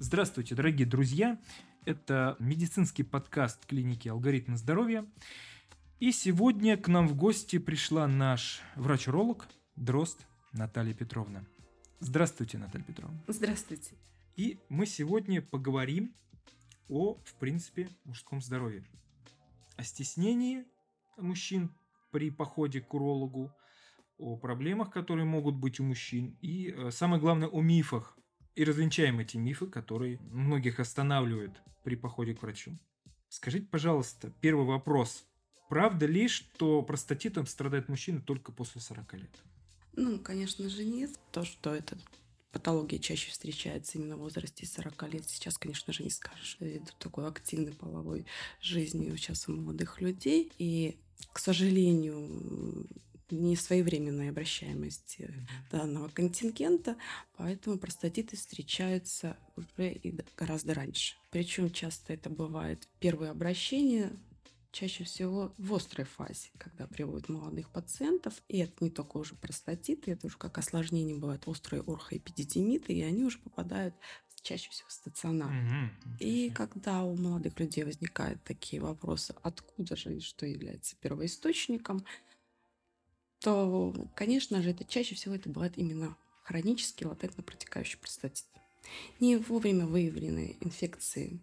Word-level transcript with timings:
Здравствуйте, 0.00 0.54
дорогие 0.54 0.86
друзья! 0.86 1.40
Это 1.84 2.36
медицинский 2.38 3.02
подкаст 3.02 3.66
клиники 3.66 4.06
«Алгоритмы 4.06 4.56
здоровья». 4.56 5.04
И 5.98 6.12
сегодня 6.12 6.76
к 6.76 6.86
нам 6.86 7.08
в 7.08 7.16
гости 7.16 7.58
пришла 7.58 8.06
наш 8.06 8.62
врач-уролог 8.76 9.48
Дрозд 9.74 10.24
Наталья 10.52 10.94
Петровна. 10.94 11.44
Здравствуйте, 11.98 12.58
Наталья 12.58 12.84
Петровна. 12.84 13.18
Здравствуйте. 13.26 13.96
И 14.36 14.60
мы 14.68 14.86
сегодня 14.86 15.42
поговорим 15.42 16.14
о, 16.88 17.14
в 17.24 17.34
принципе, 17.34 17.88
мужском 18.04 18.40
здоровье. 18.40 18.84
О 19.76 19.82
стеснении 19.82 20.64
мужчин 21.16 21.74
при 22.12 22.30
походе 22.30 22.80
к 22.80 22.94
урологу, 22.94 23.50
о 24.16 24.36
проблемах, 24.36 24.90
которые 24.90 25.24
могут 25.24 25.56
быть 25.56 25.80
у 25.80 25.84
мужчин, 25.84 26.38
и 26.40 26.70
э, 26.70 26.92
самое 26.92 27.20
главное, 27.20 27.48
о 27.48 27.60
мифах. 27.60 28.17
И 28.58 28.64
развенчаем 28.64 29.20
эти 29.20 29.36
мифы, 29.36 29.68
которые 29.68 30.18
многих 30.32 30.80
останавливают 30.80 31.52
при 31.84 31.94
походе 31.94 32.34
к 32.34 32.42
врачу. 32.42 32.76
Скажите, 33.28 33.66
пожалуйста, 33.66 34.32
первый 34.40 34.66
вопрос. 34.66 35.26
Правда 35.68 36.06
ли, 36.06 36.26
что 36.26 36.82
простатитом 36.82 37.46
страдают 37.46 37.88
мужчины 37.88 38.20
только 38.20 38.50
после 38.50 38.80
40 38.80 39.14
лет? 39.14 39.30
Ну, 39.92 40.18
конечно 40.18 40.68
же, 40.68 40.84
нет. 40.84 41.12
То, 41.30 41.44
что 41.44 41.72
эта 41.72 41.96
патология 42.50 42.98
чаще 42.98 43.30
встречается 43.30 43.96
именно 43.96 44.16
в 44.16 44.22
возрасте 44.22 44.66
40 44.66 45.12
лет, 45.12 45.28
сейчас, 45.28 45.56
конечно 45.56 45.92
же, 45.92 46.02
не 46.02 46.10
скажешь. 46.10 46.56
Ввиду 46.58 46.90
такой 46.98 47.28
активной 47.28 47.74
половой 47.74 48.26
жизни 48.60 49.14
сейчас 49.14 49.48
у 49.48 49.52
молодых 49.52 50.00
людей. 50.00 50.50
И, 50.58 50.98
к 51.32 51.38
сожалению, 51.38 52.88
несвоевременной 53.30 54.30
обращаемости 54.30 55.22
mm-hmm. 55.22 55.70
данного 55.70 56.08
контингента, 56.08 56.96
поэтому 57.36 57.78
простатиты 57.78 58.36
встречаются 58.36 59.36
уже 59.56 59.92
и 59.92 60.16
гораздо 60.36 60.74
раньше. 60.74 61.16
Причем 61.30 61.70
часто 61.70 62.12
это 62.12 62.30
бывает 62.30 62.88
первое 63.00 63.30
обращение, 63.30 64.12
чаще 64.70 65.04
всего 65.04 65.54
в 65.58 65.74
острой 65.74 66.06
фазе, 66.06 66.50
когда 66.58 66.86
приводят 66.86 67.28
молодых 67.28 67.70
пациентов. 67.70 68.34
И 68.48 68.58
это 68.58 68.72
не 68.80 68.90
только 68.90 69.16
уже 69.16 69.34
простатиты, 69.34 70.12
это 70.12 70.26
уже 70.26 70.36
как 70.36 70.58
осложнение 70.58 71.16
бывают 71.16 71.46
острые 71.46 71.82
орхоэпидидимиты, 71.82 72.92
и 72.92 73.02
они 73.02 73.24
уже 73.24 73.38
попадают 73.38 73.94
чаще 74.42 74.70
всего 74.70 74.88
в 74.88 74.92
стационар. 74.92 75.50
Мгм. 75.50 75.90
И 76.20 76.50
когда 76.50 77.02
у 77.02 77.16
молодых 77.16 77.58
людей 77.58 77.84
возникают 77.84 78.42
такие 78.44 78.80
вопросы, 78.80 79.34
откуда 79.42 79.96
же 79.96 80.16
и 80.16 80.20
что 80.20 80.46
является 80.46 80.96
первоисточником, 80.96 82.04
то, 83.40 83.94
конечно 84.14 84.62
же, 84.62 84.70
это 84.70 84.84
чаще 84.84 85.14
всего 85.14 85.34
это 85.34 85.48
бывает 85.48 85.74
именно 85.76 86.16
хронический 86.42 87.04
латентно 87.04 87.42
протекающий 87.42 87.98
простатит. 87.98 88.46
Не 89.20 89.36
вовремя 89.36 89.86
выявленные 89.86 90.56
инфекции, 90.64 91.40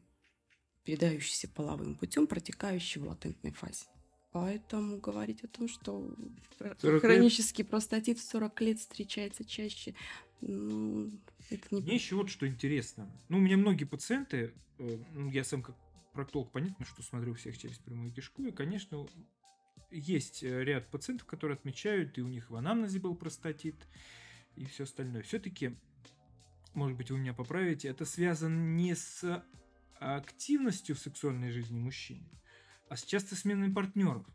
передающиеся 0.83 1.47
половым 1.47 1.95
путем, 1.95 2.27
протекающие 2.27 3.03
в 3.03 3.07
латентной 3.07 3.51
фазе. 3.51 3.85
Поэтому 4.31 4.97
говорить 4.97 5.43
о 5.43 5.47
том, 5.47 5.69
что 5.69 6.13
40 6.59 6.83
лет? 6.83 7.01
хронический 7.01 7.63
простатит 7.63 8.19
в 8.19 8.23
40 8.23 8.61
лет 8.61 8.79
встречается 8.79 9.45
чаще, 9.45 9.95
ну, 10.41 11.09
это 11.49 11.67
не... 11.71 11.81
Мне 11.81 11.95
еще 11.95 12.15
вот 12.15 12.29
что 12.29 12.47
интересно. 12.47 13.09
Ну, 13.29 13.37
у 13.37 13.41
меня 13.41 13.57
многие 13.57 13.85
пациенты, 13.85 14.53
э, 14.77 14.97
ну, 15.13 15.29
я 15.29 15.43
сам 15.43 15.61
как 15.61 15.75
проктолог, 16.13 16.51
понятно, 16.51 16.85
что 16.85 17.01
смотрю 17.01 17.33
всех 17.35 17.57
через 17.57 17.77
прямую 17.77 18.11
кишку, 18.11 18.43
и, 18.43 18.51
конечно, 18.51 19.07
есть 19.91 20.43
э, 20.43 20.63
ряд 20.63 20.89
пациентов, 20.89 21.27
которые 21.27 21.55
отмечают, 21.55 22.17
и 22.17 22.21
у 22.21 22.27
них 22.27 22.49
в 22.49 22.55
анамнезе 22.55 22.99
был 22.99 23.15
простатит, 23.15 23.75
и 24.55 24.65
все 24.65 24.83
остальное. 24.83 25.21
Все-таки, 25.23 25.75
может 26.73 26.97
быть, 26.97 27.11
вы 27.11 27.17
меня 27.17 27.33
поправите, 27.33 27.87
это 27.87 28.05
связано 28.05 28.75
не 28.75 28.95
с 28.95 29.43
активностью 29.99 30.95
в 30.95 30.99
сексуальной 30.99 31.51
жизни 31.51 31.79
мужчины, 31.79 32.27
а 32.89 32.97
с 32.97 33.03
часто 33.03 33.35
сменой 33.35 33.71
партнеров. 33.71 34.25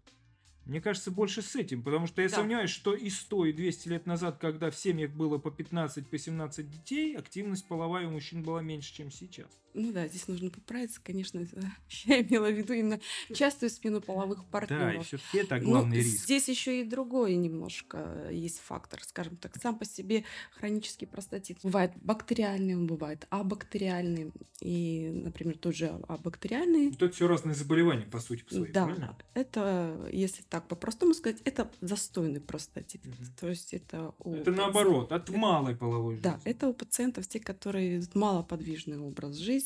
Мне 0.67 0.81
кажется, 0.81 1.11
больше 1.11 1.43
с 1.43 1.57
этим, 1.57 1.83
потому 1.83 2.07
что 2.07 2.23
я 2.23 2.29
Да. 2.29 2.37
сомневаюсь, 2.37 2.71
что 2.71 2.95
и 2.95 3.11
100, 3.11 3.47
и 3.47 3.53
200 3.53 3.89
лет 3.89 4.07
назад, 4.07 4.39
когда 4.39 4.71
в 4.71 4.77
семьях 4.77 5.11
было 5.11 5.39
по 5.39 5.51
15, 5.51 6.09
по 6.09 6.19
17 6.19 6.71
детей, 6.71 7.17
активность 7.17 7.67
половая 7.67 8.07
у 8.07 8.11
мужчин 8.11 8.43
была 8.43 8.63
меньше, 8.63 8.95
чем 8.95 9.11
сейчас. 9.11 9.51
Ну 9.75 9.93
да, 9.93 10.09
здесь 10.09 10.27
нужно 10.29 10.51
поправиться, 10.51 11.01
конечно. 11.03 11.41
Я 12.05 12.21
имела 12.23 12.49
в 12.51 12.53
виду 12.57 12.73
именно 12.73 13.01
частую 13.35 13.71
смену 13.71 14.01
половых 14.01 14.39
Да, 14.39 14.45
и 14.45 14.51
партнеров. 14.51 15.07
все-таки 15.07 15.39
это 15.39 15.57
Ну, 15.57 15.71
главный 15.71 15.99
риск. 15.99 16.25
Здесь 16.25 16.49
еще 16.49 16.81
и 16.81 16.85
другой 16.85 17.37
немножко 17.37 18.29
есть 18.31 18.59
фактор, 18.61 19.03
скажем 19.05 19.37
так, 19.37 19.57
сам 19.61 19.79
по 19.79 19.85
себе 19.85 20.25
хронический 20.53 21.07
простатит. 21.07 21.59
Бывает 21.63 21.93
бактериальный, 22.03 22.75
он 22.75 22.87
бывает 22.87 23.27
абактериальный. 23.31 24.33
И, 24.61 25.11
например, 25.13 25.57
тот 25.59 25.75
же 25.75 25.87
абактериальный, 26.09 26.93
Тут 26.95 27.15
все 27.15 27.27
разные 27.27 27.55
заболевания, 27.55 28.05
по 28.07 28.19
сути, 28.21 28.43
по 28.43 28.55
своей, 28.55 28.73
да, 28.73 28.85
правильно? 28.85 29.17
это, 29.35 30.09
если 30.13 30.43
так 30.43 30.69
по-простому 30.69 31.15
сказать, 31.15 31.41
это 31.45 31.71
застойный 31.81 32.41
простатит. 32.41 33.05
Мгм. 33.07 33.17
То 33.41 33.49
есть 33.49 33.73
это 33.73 34.13
у 34.19 34.35
Это 34.35 34.51
наоборот, 34.53 35.13
от 35.13 35.31
малой 35.31 35.77
половой 35.77 36.17
жизни. 36.17 36.25
Да, 36.29 36.41
это 36.45 36.69
у 36.69 36.75
пациентов 36.75 37.27
те, 37.27 37.41
которые 37.41 37.97
ведут 37.97 38.15
малоподвижный 38.15 38.99
образ 38.99 39.37
жизни, 39.37 39.60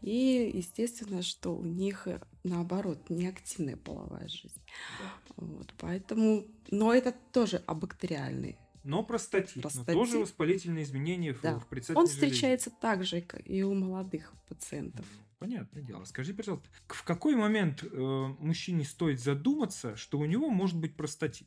и 0.00 0.50
естественно, 0.54 1.22
что 1.22 1.54
у 1.56 1.64
них 1.64 2.06
э, 2.06 2.20
наоборот 2.44 3.10
неактивная 3.10 3.76
половая 3.76 4.28
жизнь. 4.28 4.60
Вот, 5.36 5.72
поэтому, 5.78 6.46
но 6.70 6.92
это 6.94 7.14
тоже 7.32 7.62
абактериальный. 7.66 8.56
Но 8.84 9.02
простатит, 9.02 9.56
но 9.56 9.62
Простатит. 9.62 9.92
тоже 9.92 10.18
воспалительные 10.18 10.84
изменения 10.84 11.34
в, 11.34 11.40
Да. 11.42 11.58
в 11.58 11.66
предстательной 11.66 12.02
Он 12.02 12.06
железе. 12.08 12.26
встречается 12.26 12.70
также 12.70 13.20
как 13.20 13.42
и 13.48 13.62
у 13.62 13.74
молодых 13.74 14.32
пациентов. 14.48 15.04
Понятное 15.38 15.82
дело. 15.82 16.04
Скажи, 16.04 16.32
пожалуйста, 16.34 16.68
в 16.88 17.04
какой 17.04 17.36
момент 17.36 17.82
э, 17.84 18.34
мужчине 18.40 18.84
стоит 18.84 19.20
задуматься, 19.20 19.94
что 19.96 20.18
у 20.18 20.24
него 20.24 20.48
может 20.50 20.78
быть 20.78 20.96
простатит? 20.96 21.46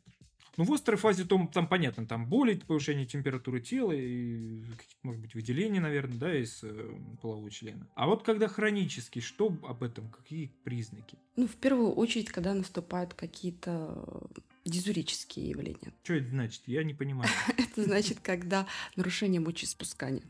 Ну, 0.57 0.65
в 0.65 0.73
острой 0.73 0.97
фазе 0.97 1.25
там, 1.25 1.47
там 1.47 1.67
понятно, 1.67 2.05
там 2.05 2.25
боли, 2.25 2.55
повышение 2.55 3.05
температуры 3.05 3.61
тела 3.61 3.93
и 3.93 4.61
может 5.03 5.21
быть, 5.21 5.33
выделения, 5.33 5.79
наверное, 5.79 6.17
да, 6.17 6.35
из 6.35 6.63
э, 6.63 6.95
полового 7.21 7.49
члена. 7.49 7.87
А 7.95 8.05
вот 8.07 8.23
когда 8.23 8.47
хронический, 8.47 9.21
что 9.21 9.57
об 9.63 9.83
этом, 9.83 10.09
какие 10.09 10.51
признаки? 10.63 11.17
Ну, 11.35 11.47
в 11.47 11.55
первую 11.55 11.91
очередь, 11.93 12.29
когда 12.29 12.53
наступают 12.53 13.13
какие-то 13.13 14.03
э, 14.35 14.41
дизурические 14.65 15.49
явления. 15.49 15.93
Что 16.03 16.15
это 16.15 16.29
значит? 16.29 16.63
Я 16.65 16.83
не 16.83 16.93
понимаю. 16.93 17.29
Это 17.57 17.83
значит, 17.83 18.19
когда 18.19 18.67
нарушение 18.95 19.41
мочеиспускания. 19.41 20.23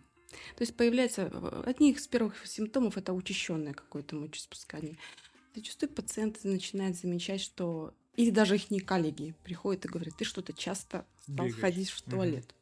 То 0.56 0.62
есть 0.62 0.76
появляется 0.78 1.30
э, 1.32 1.64
одни 1.66 1.92
из 1.92 2.08
первых 2.08 2.46
симптомов 2.46 2.98
это 2.98 3.14
учащенное 3.14 3.74
какое-то 3.74 4.16
мочеиспускание. 4.16 4.98
Зачастую 5.54 5.90
пациенты 5.90 6.48
начинают 6.48 6.96
замечать, 6.96 7.42
что 7.42 7.94
или 8.16 8.30
даже 8.30 8.56
их 8.58 8.86
коллеги 8.86 9.36
приходят 9.44 9.86
и 9.86 9.90
говорят, 9.90 10.16
ты 10.18 10.26
что-то 10.26 10.54
часто 10.54 11.06
стал 11.22 11.48
Бегаешь. 11.48 11.62
ходить 11.62 11.90
в 11.90 12.02
туалет. 12.02 12.56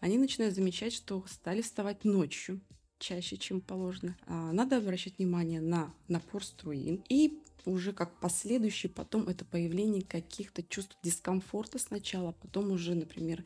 Они 0.00 0.18
начинают 0.18 0.54
замечать, 0.54 0.92
что 0.92 1.24
стали 1.28 1.62
вставать 1.62 2.04
ночью 2.04 2.60
чаще, 2.98 3.36
чем 3.36 3.60
положено. 3.60 4.16
А, 4.26 4.52
Надо 4.52 4.76
обращать 4.76 5.18
внимание 5.18 5.60
на 5.60 5.92
напор 6.08 6.44
струин 6.44 7.02
и 7.08 7.38
уже 7.66 7.92
как 7.92 8.18
последующий 8.20 8.88
потом 8.88 9.28
это 9.28 9.44
появление 9.44 10.02
каких-то 10.02 10.62
чувств 10.62 10.96
дискомфорта 11.02 11.78
сначала, 11.78 12.32
потом 12.32 12.70
уже, 12.70 12.94
например, 12.94 13.44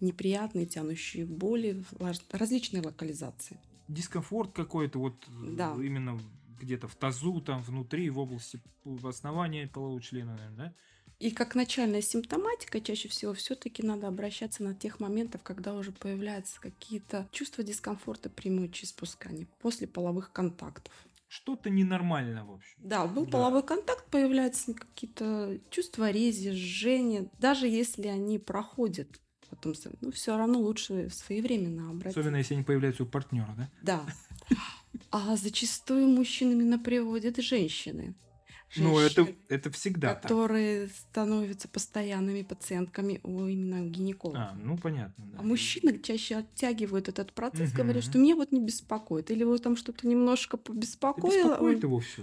неприятные 0.00 0.66
тянущие 0.66 1.24
боли 1.26 1.84
в 1.90 2.14
различные 2.32 2.82
локализации. 2.82 3.58
Дискомфорт 3.88 4.52
какой-то 4.52 4.98
вот 4.98 5.14
э, 5.28 5.54
Да. 5.56 5.74
именно 5.82 6.20
где-то 6.60 6.88
в 6.88 6.94
тазу, 6.96 7.40
там 7.40 7.62
внутри, 7.62 8.10
в 8.10 8.18
области 8.18 8.60
основания 9.02 9.66
полового 9.66 10.00
члена, 10.00 10.34
наверное, 10.36 10.56
да? 10.56 10.74
И 11.24 11.30
как 11.30 11.54
начальная 11.54 12.02
симптоматика, 12.02 12.82
чаще 12.82 13.08
всего 13.08 13.32
все-таки 13.32 13.82
надо 13.82 14.08
обращаться 14.08 14.62
на 14.62 14.74
тех 14.74 15.00
моментов, 15.00 15.42
когда 15.42 15.72
уже 15.72 15.90
появляются 15.90 16.60
какие-то 16.60 17.26
чувства 17.32 17.64
дискомфорта 17.64 18.28
при 18.28 18.50
мочеиспускании 18.50 19.48
после 19.62 19.86
половых 19.86 20.32
контактов. 20.32 20.92
Что-то 21.26 21.70
ненормально, 21.70 22.44
в 22.44 22.52
общем. 22.52 22.74
Да, 22.76 23.06
был 23.06 23.24
Да. 23.24 23.30
половой 23.30 23.62
контакт, 23.62 24.04
появляются 24.10 24.74
какие-то 24.74 25.58
чувства 25.70 26.10
рези, 26.10 26.50
жжения, 26.50 27.30
даже 27.38 27.68
если 27.68 28.08
они 28.08 28.38
проходят. 28.38 29.08
Потом, 29.48 29.72
ну, 30.02 30.12
все 30.12 30.36
равно 30.36 30.60
лучше 30.60 31.08
своевременно 31.08 31.88
обратиться. 31.88 32.20
Особенно, 32.20 32.36
если 32.36 32.52
они 32.52 32.64
появляются 32.64 33.04
у 33.04 33.06
партнера, 33.06 33.54
да? 33.56 33.70
Да. 33.82 34.06
А 35.10 35.36
зачастую 35.36 36.06
мужчин 36.06 36.52
именно 36.52 36.78
приводят 36.78 37.38
женщины. 37.38 38.14
Ну, 38.76 38.98
это, 38.98 39.28
это 39.48 39.70
всегда 39.70 40.14
так. 40.14 40.22
которые 40.22 40.88
становятся 40.88 41.68
постоянными 41.68 42.42
пациентками 42.42 43.20
у 43.22 43.46
именно 43.46 43.88
гинеколога. 43.88 44.50
А, 44.52 44.54
ну 44.54 44.76
понятно, 44.76 45.24
да. 45.26 45.38
А 45.38 45.42
мужчины 45.42 45.98
чаще 46.00 46.36
оттягивают 46.36 47.08
этот 47.08 47.32
процесс, 47.32 47.70
Мгм. 47.70 47.76
говорят, 47.82 48.04
что 48.04 48.18
меня 48.18 48.34
вот 48.34 48.52
не 48.52 48.60
беспокоит. 48.60 49.30
Или 49.30 49.40
его 49.40 49.56
там 49.58 49.76
что-то 49.76 50.06
немножко 50.08 50.56
Да 50.56 50.62
побеспокоило. 50.64 51.48
беспокоит 51.50 51.76
Он, 51.76 51.82
его 51.82 51.98
все. 52.00 52.22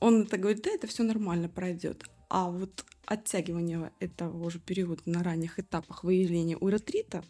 он 0.00 0.22
это 0.22 0.38
говорит, 0.38 0.62
да, 0.62 0.70
это 0.70 0.86
все 0.86 1.02
нормально 1.02 1.48
пройдет. 1.48 2.04
А 2.30 2.50
вот 2.50 2.84
оттягивание 3.06 3.92
этого 4.00 4.44
уже 4.46 4.58
периода 4.58 5.02
на 5.04 5.22
ранних 5.22 5.58
этапах 5.58 6.02
выявления 6.04 6.56
уретрита, 6.56 7.22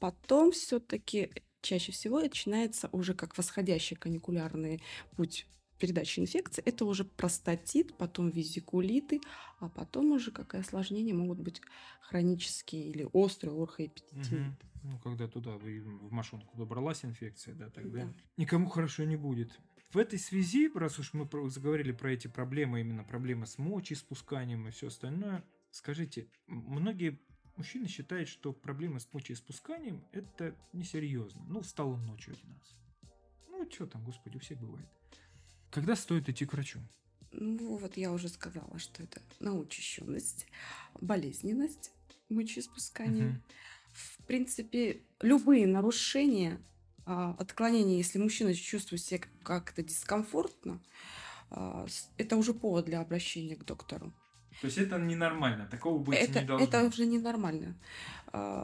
потом 0.00 0.52
все-таки 0.52 1.30
чаще 1.62 1.92
всего 1.92 2.20
начинается 2.20 2.88
уже 2.92 3.14
как 3.14 3.36
восходящий 3.38 3.96
каникулярный 3.96 4.82
путь 5.16 5.46
передачи 5.78 6.20
инфекции. 6.20 6.62
Это 6.64 6.84
уже 6.84 7.04
простатит, 7.04 7.96
потом 7.96 8.30
визикулиты, 8.30 9.20
а 9.60 9.68
потом 9.68 10.12
уже 10.12 10.30
какое 10.30 10.60
осложнения 10.60 11.14
могут 11.14 11.40
быть 11.40 11.60
хронические 12.00 12.88
или 12.90 13.08
острые 13.12 13.54
орхоэпитетиты. 13.60 14.36
Мгм. 14.36 14.56
Ну, 14.84 14.98
когда 15.00 15.26
туда 15.26 15.56
вы 15.58 15.80
в 15.80 16.12
мошонку 16.12 16.56
добралась 16.56 17.04
инфекция, 17.04 17.54
да, 17.54 17.70
тогда 17.70 18.04
Да. 18.04 18.14
никому 18.36 18.68
хорошо 18.68 19.04
не 19.04 19.16
будет. 19.16 19.58
В 19.90 19.98
этой 19.98 20.18
связи, 20.18 20.70
раз 20.74 20.98
уж 20.98 21.12
мы 21.12 21.28
заговорили 21.50 21.92
про 21.92 22.12
эти 22.12 22.28
проблемы, 22.28 22.80
именно 22.80 23.04
проблемы 23.04 23.46
с 23.46 23.58
мочеиспусканием 23.58 24.68
и 24.68 24.70
все 24.70 24.88
остальное, 24.88 25.44
скажите, 25.70 26.28
многие 26.46 27.18
мужчины 27.56 27.88
считают, 27.88 28.28
что 28.28 28.52
проблемы 28.52 29.00
с 29.00 29.12
мочеиспусканием 29.12 30.04
это 30.12 30.54
несерьезно. 30.72 31.44
Ну, 31.48 31.60
встал 31.62 31.90
он 31.90 32.04
ночью 32.06 32.34
один 32.34 32.52
раз. 32.58 32.76
Ну, 33.48 33.68
что 33.70 33.86
там, 33.86 34.04
господи, 34.04 34.36
у 34.36 34.40
всех 34.40 34.60
бывает. 34.60 34.86
Когда 35.70 35.96
стоит 35.96 36.28
идти 36.28 36.46
к 36.46 36.52
врачу? 36.52 36.80
Ну, 37.32 37.76
вот 37.76 37.96
я 37.96 38.12
уже 38.12 38.28
сказала, 38.28 38.78
что 38.78 39.02
это 39.02 39.20
научащенность, 39.40 40.46
болезненность 41.00 41.92
мочеиспускания. 42.28 43.26
Мгм. 43.26 43.42
В 43.92 44.22
принципе, 44.24 45.02
любые 45.20 45.66
нарушения, 45.66 46.60
а, 47.04 47.34
отклонения, 47.38 47.98
если 47.98 48.18
мужчина 48.18 48.54
чувствует 48.54 49.02
себя 49.02 49.18
как- 49.18 49.42
как-то 49.42 49.82
дискомфортно, 49.82 50.82
а, 51.50 51.86
это 52.16 52.36
уже 52.36 52.54
повод 52.54 52.86
для 52.86 53.00
обращения 53.00 53.56
к 53.56 53.64
доктору. 53.64 54.12
То 54.60 54.66
есть 54.66 54.78
это 54.78 54.98
ненормально, 54.98 55.66
такого 55.70 55.98
быть 55.98 56.18
это, 56.18 56.40
не 56.40 56.46
должно. 56.46 56.66
это 56.66 56.84
уже 56.84 57.06
ненормально. 57.06 57.76
А, 58.32 58.62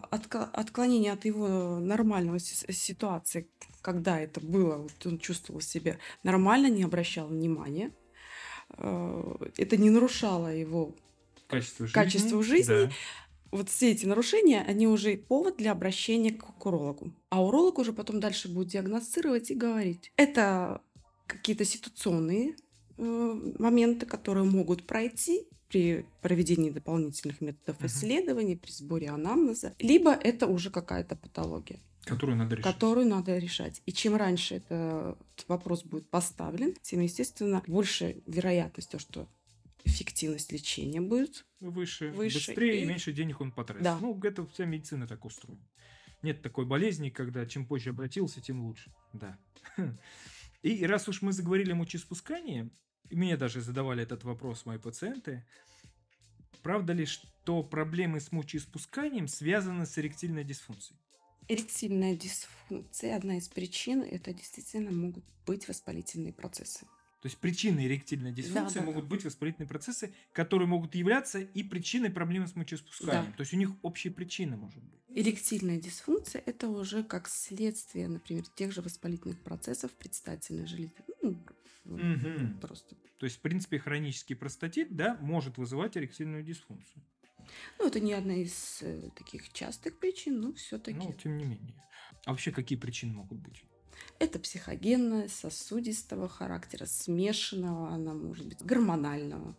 Отклонение 0.53 1.13
от 1.13 1.25
его 1.25 1.79
нормального 1.81 2.39
си- 2.39 2.73
ситуации, 2.73 3.49
когда 3.83 4.19
это 4.21 4.41
было, 4.41 4.77
вот 4.79 5.07
он 5.07 5.19
чувствовал 5.19 5.61
себя 5.61 5.99
нормально, 6.23 6.69
не 6.69 6.83
обращал 6.83 7.29
внимания, 7.29 7.93
а, 8.71 9.37
это 9.57 9.77
не 9.77 9.91
нарушало 9.91 10.49
его 10.49 10.95
Качество 11.47 11.87
жизни. 11.87 11.95
качество 11.95 12.43
жизни. 12.43 12.73
да. 12.87 12.91
вот 13.51 13.69
все 13.69 13.91
эти 13.93 14.07
нарушения, 14.07 14.63
они 14.67 14.87
уже 14.89 15.17
повод 15.19 15.59
для 15.59 15.73
обращения 15.73 16.33
к 16.33 16.65
урологу. 16.65 17.13
А 17.29 17.45
уролог 17.45 17.79
уже 17.79 17.93
потом 17.93 18.19
дальше 18.21 18.49
будет 18.49 18.69
диагностировать 18.69 19.51
и 19.51 19.55
говорить. 19.55 20.11
Это 20.17 20.81
какие-то 21.27 21.65
ситуационные 21.67 22.57
э, 22.97 23.53
моменты, 23.59 24.07
которые 24.07 24.45
могут 24.45 24.87
пройти 24.87 25.47
при 25.73 26.05
проведении 26.21 26.69
дополнительных 26.71 27.41
методов 27.41 27.79
Мгм. 27.79 27.87
исследований, 27.87 28.57
при 28.57 28.71
сборе 28.71 29.09
анамнеза, 29.09 29.75
либо 29.79 30.13
это 30.13 30.47
уже 30.47 30.71
какая-то 30.71 31.17
патология, 31.17 31.81
Которую 32.05 32.37
надо 32.37 32.57
решить. 32.57 32.73
которую 32.73 33.07
надо 33.09 33.39
решать. 33.39 33.81
И 33.87 33.93
чем 33.93 34.15
раньше 34.17 34.57
это, 34.57 35.17
этот 35.35 35.49
вопрос 35.49 35.83
будет 35.85 36.07
поставлен, 36.11 36.75
тем, 36.83 37.01
естественно, 37.01 37.63
больше 37.67 38.23
вероятность, 38.27 38.91
то, 38.91 38.99
что 38.99 39.27
эффективность 39.85 40.53
лечения 40.53 41.01
будет 41.01 41.45
выше, 41.61 42.11
Выше 42.11 42.35
быстрее 42.37 42.81
и 42.81 42.83
и- 42.83 42.87
меньше 42.87 43.13
денег 43.15 43.41
он 43.41 43.51
потратит. 43.51 43.83
Да. 43.83 43.99
Ну, 43.99 44.21
это 44.23 44.47
вся 44.47 44.67
медицина 44.67 45.07
так 45.09 45.25
устроена. 45.25 45.67
Нет 46.23 46.43
такой 46.43 46.67
болезни, 46.67 47.09
когда 47.09 47.47
чем 47.47 47.65
позже 47.67 47.91
обратился, 47.91 48.43
тем 48.43 48.63
лучше. 48.63 48.93
Да. 49.15 49.39
И 50.63 50.85
раз 50.87 51.09
уж 51.09 51.23
мы 51.23 51.33
заговорили 51.33 51.73
о 51.73 51.77
мочеиспускании, 51.77 52.71
и 53.11 53.17
мне 53.17 53.37
даже 53.37 53.61
задавали 53.61 54.03
этот 54.03 54.25
вопрос 54.25 54.67
мои 54.67 54.79
пациенты, 54.79 55.45
правда 56.63 56.93
ли, 56.93 57.05
что 57.07 57.63
проблемы 57.63 58.21
с 58.21 58.33
мочеиспусканием 58.33 59.29
связаны 59.29 59.87
с 59.87 59.99
эректильной 59.99 60.45
дисфункцией? 60.45 60.99
Эректильная 61.49 62.17
дисфункция, 62.17 63.17
одна 63.17 63.37
из 63.37 63.49
причин, 63.49 64.03
это 64.03 64.33
действительно 64.33 64.93
могут 64.93 65.25
быть 65.45 65.69
воспалительные 65.69 66.33
процессы. 66.33 66.87
То 67.23 67.27
есть 67.27 67.39
причиной 67.39 67.87
эректильной 67.87 68.33
дисфункции 68.33 68.81
да, 68.81 68.85
могут 68.85 69.05
быть 69.05 69.25
воспалительные 69.25 69.69
процессы, 69.69 70.13
которые 70.33 70.67
могут 70.67 70.97
являться 70.97 71.39
и 71.39 71.63
причиной 71.63 72.11
проблемы 72.11 72.49
с 72.49 72.57
мочеиспусканием. 72.57 73.27
Да. 73.27 73.37
То 73.37 73.43
есть 73.43 73.55
у 73.55 73.57
них 73.57 73.71
общая 73.83 74.11
причина 74.11 74.57
может 74.57 74.83
быть. 74.83 75.01
Эректильная 75.09 75.79
дисфункция– 75.79 76.43
это 76.47 76.69
уже 76.69 77.05
как 77.05 77.29
следствие, 77.29 78.09
например, 78.09 78.45
тех 78.57 78.73
же 78.73 78.83
воспалительных 78.83 79.39
процессов 79.41 79.93
предстательной 79.93 80.67
железы. 80.67 80.95
Ну, 81.23 81.37
Мгм. 81.85 82.59
просто. 82.61 82.97
То 83.19 83.27
есть, 83.27 83.37
в 83.39 83.41
принципе, 83.41 83.79
хронический 83.79 84.35
простатит, 84.35 84.95
да, 84.95 85.17
может 85.21 85.59
вызывать 85.59 85.97
эректильную 85.97 86.43
дисфункцию. 86.43 87.03
Ну, 87.79 87.87
это 87.89 88.01
не 88.01 88.13
одна 88.13 88.35
из 88.35 88.79
э, 88.83 89.11
таких 89.17 89.53
частых 89.53 89.99
причин, 89.99 90.41
но 90.41 90.53
все-таки. 90.53 90.99
Но, 90.99 91.13
тем 91.13 91.37
не 91.37 91.45
менее. 91.45 91.75
А 92.25 92.31
вообще, 92.31 92.53
какие 92.53 92.79
причины 92.79 93.15
могут 93.15 93.39
быть? 93.39 93.65
Это 94.19 94.39
психогенная, 94.39 95.29
сосудистого 95.29 96.29
характера, 96.29 96.87
смешанного, 96.87 97.91
она 97.91 98.15
может 98.15 98.47
быть 98.47 98.63
гормонального. 98.63 99.57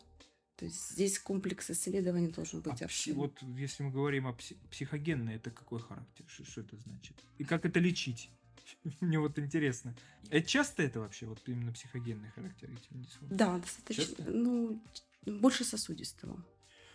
То 0.55 0.65
есть 0.65 0.91
здесь 0.91 1.19
комплекс 1.19 1.69
исследований 1.71 2.29
должен 2.29 2.61
быть 2.61 2.81
А 2.81 2.85
пси- 2.85 3.13
вот 3.13 3.41
если 3.57 3.83
мы 3.83 3.91
говорим 3.91 4.27
о 4.27 4.31
пси- 4.31 4.57
психогенной, 4.69 5.35
это 5.35 5.51
какой 5.51 5.79
характер? 5.79 6.25
Что, 6.27 6.45
что 6.45 6.61
это 6.61 6.77
значит? 6.77 7.15
И 7.37 7.43
как 7.43 7.65
это 7.65 7.79
лечить? 7.79 8.29
Мне 9.01 9.19
вот 9.19 9.37
интересно. 9.39 9.95
Это 10.29 10.47
часто 10.47 10.83
это 10.83 10.99
вообще, 10.99 11.25
вот 11.25 11.41
именно 11.47 11.71
психогенный 11.71 12.29
характер? 12.31 12.69
Да, 13.29 13.57
достаточно. 13.57 14.03
Часто? 14.05 14.23
Ну, 14.25 14.81
больше 15.25 15.63
сосудистого 15.63 16.35
Ну, 16.37 16.43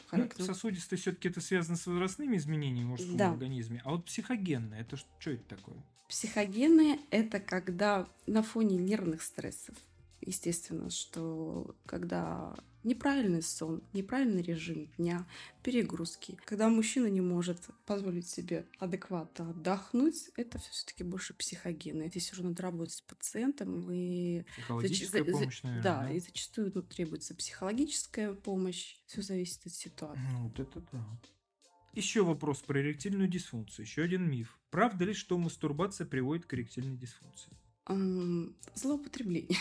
характера. 0.06 0.44
сосудистый 0.46 0.98
все-таки 0.98 1.28
это 1.28 1.40
связано 1.40 1.76
с 1.76 1.86
возрастными 1.86 2.36
изменениями 2.36 2.86
в 2.86 2.90
мужском 2.90 3.16
Да. 3.16 3.30
организме. 3.32 3.80
А 3.84 3.90
вот 3.90 4.04
психогенная, 4.06 4.80
это 4.80 4.96
что 4.96 5.30
это 5.30 5.44
такое? 5.56 5.76
Психогенные– 6.08 6.98
это 7.10 7.38
когда 7.38 8.08
на 8.26 8.42
фоне 8.42 8.76
нервных 8.78 9.22
стрессов, 9.22 9.76
естественно, 10.20 10.90
что 10.90 11.74
когда 11.86 12.54
неправильный 12.84 13.42
сон, 13.42 13.82
неправильный 13.92 14.42
режим 14.42 14.86
дня, 14.96 15.26
перегрузки, 15.62 16.38
когда 16.44 16.68
мужчина 16.68 17.06
не 17.06 17.20
может 17.20 17.58
позволить 17.86 18.28
себе 18.28 18.66
адекватно 18.78 19.50
отдохнуть, 19.50 20.30
это 20.36 20.58
все-таки 20.58 21.04
больше 21.04 21.34
психогенные. 21.34 22.08
Здесь 22.08 22.32
уже 22.32 22.44
надо 22.44 22.62
работать 22.62 22.94
с 22.94 23.00
пациентом 23.02 23.90
и 23.90 24.44
Психологическая 24.54 25.24
за- 25.24 25.30
за- 25.30 25.38
помощь, 25.38 25.62
наверное, 25.62 25.82
да, 25.82 26.10
и 26.10 26.20
зачастую 26.20 26.70
тут 26.72 26.88
требуется 26.88 27.34
психологическая 27.34 28.32
помощь. 28.32 28.96
Все 29.06 29.22
зависит 29.22 29.66
от 29.66 29.72
ситуации. 29.72 30.22
Ну, 30.32 30.48
вот 30.48 30.58
это 30.60 30.80
да. 30.92 31.04
Еще 31.94 32.22
вопрос 32.22 32.60
про 32.60 32.80
эректильную 32.80 33.28
дисфункцию. 33.28 33.84
Еще 33.84 34.02
один 34.02 34.30
миф. 34.30 34.58
Правда 34.70 35.04
ли, 35.04 35.14
что 35.14 35.36
мастурбация 35.36 36.06
приводит 36.06 36.46
к 36.46 36.54
эректильной 36.54 36.96
дисфункции? 36.96 37.50
Злоупотребление. 38.74 39.58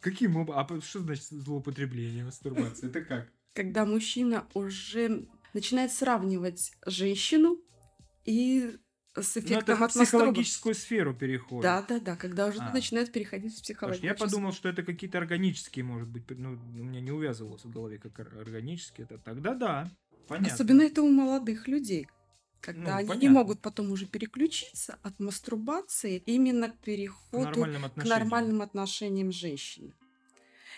Каким 0.00 0.36
образом? 0.36 0.66
А 0.78 0.80
что 0.80 1.00
значит 1.00 1.24
злоупотребление 1.24 2.24
мастурбации? 2.24 2.88
Это 2.88 3.02
как? 3.02 3.28
когда 3.52 3.84
мужчина 3.84 4.46
уже 4.54 5.26
начинает 5.54 5.92
сравнивать 5.92 6.72
женщину 6.86 7.58
и 8.24 8.76
с 9.16 9.34
Ну, 9.34 9.40
это 9.42 9.46
эффектом 9.54 9.76
в 9.76 9.88
психологическую 9.88 10.74
сферу 10.74 11.14
переходит. 11.14 11.62
Да, 11.64 11.82
да, 11.82 11.98
да, 11.98 12.16
когда 12.16 12.46
уже 12.46 12.60
А. 12.60 12.72
начинает 12.72 13.12
переходить 13.12 13.58
в 13.58 13.62
психологическую. 13.62 14.08
я 14.08 14.14
подумал, 14.14 14.52
что 14.52 14.68
это 14.68 14.84
какие-то 14.84 15.18
органические, 15.18 15.84
может 15.84 16.08
быть, 16.08 16.30
ну, 16.30 16.52
у 16.52 16.84
меня 16.84 17.00
не 17.00 17.10
увязывалось 17.10 17.64
в 17.64 17.70
голове, 17.70 17.98
как 17.98 18.20
ор- 18.20 18.38
органические. 18.38 19.06
Это 19.10 19.18
тогда 19.18 19.54
да, 19.54 19.90
понятно. 20.28 20.54
Особенно 20.54 20.82
это 20.82 21.02
у 21.02 21.10
молодых 21.10 21.66
людей. 21.66 22.06
Когда 22.60 22.92
Ну, 22.92 22.96
они 22.98 23.04
не 23.04 23.08
понятно. 23.08 23.30
могут 23.30 23.60
потом 23.60 23.90
уже 23.90 24.06
переключиться 24.06 24.98
от 25.02 25.18
мастурбации 25.18 26.22
именно 26.26 26.68
к 26.70 26.74
к 26.76 26.78
переходу 26.84 27.44
нормальным 27.44 27.82
к 27.82 27.86
отношениям. 27.86 28.18
нормальным 28.18 28.62
отношениям 28.62 29.32
женщины. 29.32 29.94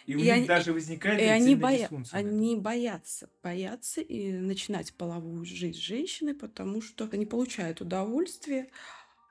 И 0.07 0.15
у 0.17 0.19
и 0.19 0.23
них 0.23 0.33
они- 0.33 0.47
даже 0.47 0.73
возникает 0.73 1.21
И 1.21 1.25
они, 1.25 1.55
боя... 1.55 1.89
они 2.11 2.57
боятся, 2.57 3.29
боятся 3.43 4.01
и 4.01 4.33
начинать 4.33 4.93
половую 4.95 5.45
жизнь 5.45 5.79
с 5.79 5.81
женщиной, 5.83 6.35
потому 6.35 6.83
что 6.83 7.09
они 7.13 7.27
получают 7.27 7.81
удовольствие. 7.81 8.71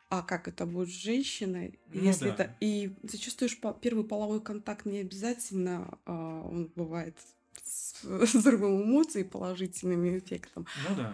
А 0.09 0.21
как 0.21 0.49
это 0.49 0.65
будет 0.65 0.89
с 0.89 0.91
женщиной, 0.91 1.79
Ну 1.93 2.03
если 2.03 2.25
да. 2.25 2.33
это 2.33 2.55
и 2.59 2.93
зачастую 3.03 3.49
первый 3.81 4.03
половой 4.03 4.41
контакт 4.41 4.85
не 4.85 4.99
обязательно, 4.99 5.97
а, 6.05 6.41
он 6.43 6.69
бывает 6.75 7.17
с 7.63 8.03
взрывом 8.03 8.83
эмоций 8.83 9.21
и 9.21 9.25
положительным 9.25 10.17
эффектом. 10.17 10.67
Ну 10.89 10.95
да. 10.97 11.13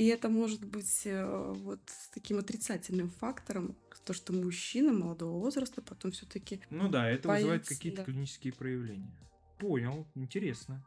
И 0.00 0.06
это 0.06 0.30
может 0.30 0.64
быть 0.64 1.02
э, 1.04 1.52
вот 1.58 1.78
с 1.86 2.08
таким 2.08 2.38
отрицательным 2.38 3.10
фактором, 3.10 3.76
то, 4.06 4.14
что 4.14 4.32
мужчина 4.32 4.94
молодого 4.94 5.38
возраста 5.38 5.82
потом 5.82 6.12
все-таки 6.12 6.62
Ну 6.70 6.88
да, 6.88 7.06
это 7.06 7.28
вызывает 7.28 7.60
Боится, 7.60 7.74
какие-то 7.74 7.98
да. 7.98 8.04
клинические 8.04 8.54
проявления. 8.54 9.14
Понял, 9.58 10.06
интересно. 10.14 10.82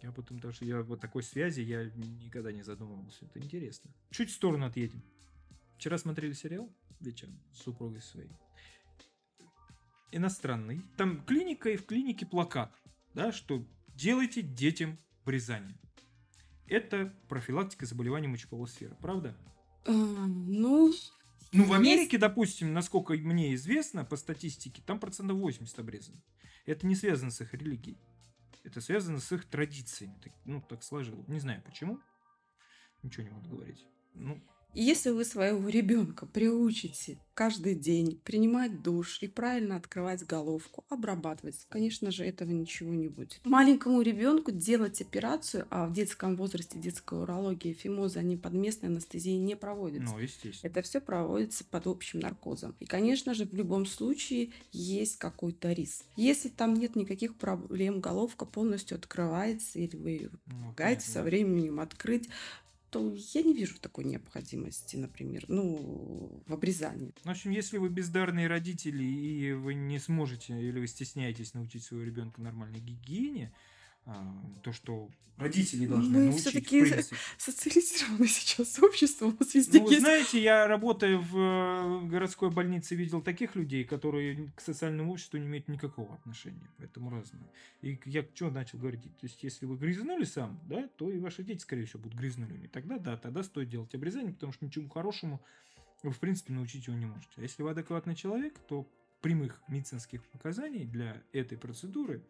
Я 0.00 0.08
об 0.08 0.18
этом 0.18 0.40
даже, 0.40 0.64
я 0.64 0.80
вот 0.80 1.02
такой 1.02 1.22
связи 1.22 1.60
я 1.60 1.84
никогда 1.84 2.50
не 2.50 2.62
задумывался. 2.62 3.26
Это 3.26 3.38
интересно. 3.40 3.90
Чуть 4.10 4.30
в 4.30 4.34
сторону 4.36 4.64
отъедем. 4.64 5.02
Вчера 5.76 5.98
смотрели 5.98 6.32
сериал 6.32 6.74
вечером 6.98 7.38
с 7.52 7.58
супругой 7.58 8.00
своей. 8.00 8.32
Иностранный. 10.12 10.80
Там 10.96 11.22
клиника 11.26 11.68
и 11.68 11.76
в 11.76 11.84
клинике 11.84 12.24
плакат, 12.24 12.74
да, 13.12 13.32
что 13.32 13.66
делайте 13.94 14.40
детям 14.40 14.96
врезание. 15.26 15.78
Это 16.72 17.14
профилактика 17.28 17.84
заболеваний 17.84 18.28
мочеполой 18.28 18.66
сферы, 18.66 18.96
правда? 19.02 19.36
А, 19.84 19.92
ну, 19.92 20.90
Ну, 21.52 21.64
в 21.64 21.74
Америке, 21.74 22.16
допустим, 22.16 22.72
насколько 22.72 23.12
мне 23.12 23.52
известно, 23.54 24.06
по 24.06 24.16
статистике, 24.16 24.82
там 24.86 24.98
процентов 24.98 25.36
80 25.36 25.78
обрезано. 25.78 26.22
Это 26.64 26.86
не 26.86 26.94
связано 26.94 27.30
с 27.30 27.42
их 27.42 27.52
религией. 27.52 27.98
Это 28.64 28.80
связано 28.80 29.20
с 29.20 29.30
их 29.32 29.44
традициями. 29.44 30.14
Ну, 30.46 30.62
так 30.62 30.82
сложилось. 30.82 31.28
Не 31.28 31.40
знаю 31.40 31.62
почему. 31.62 32.00
Ничего 33.02 33.24
не 33.24 33.30
могу 33.30 33.50
говорить. 33.50 33.86
Ну, 34.14 34.42
И 34.74 34.82
Если 34.82 35.10
вы 35.10 35.24
своего 35.24 35.68
ребенка 35.68 36.26
приучите 36.26 37.18
каждый 37.34 37.74
день 37.74 38.20
принимать 38.24 38.82
душ 38.82 39.18
и 39.22 39.28
правильно 39.28 39.76
открывать 39.76 40.24
головку, 40.26 40.84
обрабатывать, 40.88 41.66
конечно 41.68 42.10
же, 42.10 42.24
этого 42.24 42.50
ничего 42.50 42.92
не 42.94 43.08
будет. 43.08 43.40
Маленькому 43.44 44.02
ребенку 44.02 44.50
делать 44.50 45.00
операцию, 45.00 45.66
а 45.70 45.86
в 45.86 45.92
детском 45.92 46.36
возрасте 46.36 46.78
детская 46.78 47.20
урология, 47.20 47.72
фимоза, 47.72 48.20
они 48.20 48.36
под 48.36 48.52
местной 48.52 48.90
анестезией 48.90 49.38
не 49.38 49.56
проводятся. 49.56 50.12
ну, 50.14 50.18
естественно. 50.20 50.70
Это 50.70 50.82
все 50.82 51.00
проводится 51.00 51.64
под 51.64 51.86
общим 51.86 52.20
наркозом. 52.20 52.74
И, 52.80 52.84
конечно 52.84 53.34
же, 53.34 53.46
в 53.46 53.54
любом 53.54 53.86
случае 53.86 54.52
есть 54.70 55.16
какой-то 55.16 55.72
риск. 55.72 56.04
Если 56.16 56.48
там 56.48 56.74
нет 56.74 56.96
никаких 56.96 57.36
проблем, 57.36 58.00
головка 58.00 58.44
полностью 58.44 58.96
открывается, 58.96 59.78
или 59.78 59.96
вы 59.96 60.30
Ну, 60.46 60.52
помогаете 60.52 61.08
со 61.08 61.22
временем 61.22 61.80
открыть, 61.80 62.28
то 62.92 63.14
я 63.32 63.42
не 63.42 63.54
вижу 63.54 63.78
такой 63.80 64.04
необходимости, 64.04 64.96
например, 64.96 65.46
ну, 65.48 66.42
в 66.46 66.52
обрезании. 66.52 67.14
В 67.24 67.30
общем, 67.30 67.50
если 67.50 67.78
вы 67.78 67.88
бездарные 67.88 68.48
родители 68.48 69.02
и 69.02 69.52
вы 69.54 69.72
не 69.72 69.98
сможете 69.98 70.60
или 70.60 70.78
вы 70.78 70.86
стесняетесь 70.86 71.54
научить 71.54 71.84
своего 71.84 72.04
ребенка 72.04 72.42
нормальной 72.42 72.80
гигиене, 72.80 73.50
то, 74.62 74.72
что 74.72 75.10
родители 75.36 75.86
должны 75.86 76.18
Мы 76.18 76.24
научить, 76.26 76.40
всё-таки 76.42 76.80
в 76.84 76.90
принципе. 76.90 77.16
Социализированное 77.38 78.28
сейчас 78.28 78.78
общество 78.82 79.26
у 79.26 79.32
нас 79.38 79.54
везде 79.54 79.80
Ну, 79.80 79.88
есть. 79.88 80.00
знаете, 80.00 80.42
я 80.42 80.66
работая 80.66 81.16
в 81.16 81.36
э, 81.36 82.06
городской 82.06 82.50
больнице 82.50 82.94
видел 82.94 83.22
таких 83.22 83.56
людей, 83.56 83.84
которые 83.84 84.52
к 84.54 84.60
социальному 84.60 85.12
обществу 85.12 85.38
не 85.38 85.46
имеют 85.46 85.68
никакого 85.68 86.14
отношения, 86.14 86.68
поэтому 86.78 87.10
разные. 87.10 87.44
И 87.80 87.98
я 88.04 88.24
что 88.34 88.50
начал 88.50 88.78
говорить? 88.78 89.02
То 89.02 89.26
есть, 89.26 89.42
если 89.42 89.66
вы 89.66 89.76
грязнули 89.76 90.24
сам, 90.24 90.60
да, 90.68 90.88
то 90.96 91.10
и 91.10 91.18
ваши 91.18 91.42
дети, 91.42 91.60
скорее 91.60 91.86
всего, 91.86 92.02
будут 92.02 92.18
грязнулями. 92.18 92.66
Тогда 92.68 92.98
да, 92.98 93.16
тогда 93.16 93.42
стоит 93.42 93.68
делать 93.68 93.94
обрезание, 93.94 94.32
потому 94.32 94.52
что 94.52 94.64
ничему 94.64 94.88
хорошему 94.88 95.40
вы, 96.02 96.10
в 96.10 96.18
принципе, 96.18 96.52
научить 96.52 96.86
его 96.86 96.96
не 96.96 97.06
можете. 97.06 97.30
А 97.36 97.42
если 97.42 97.62
вы 97.62 97.70
адекватный 97.70 98.14
человек, 98.16 98.58
то 98.68 98.88
прямых 99.22 99.62
медицинских 99.68 100.22
показаний 100.26 100.84
для 100.84 101.22
этой 101.32 101.56
процедуры 101.56 102.22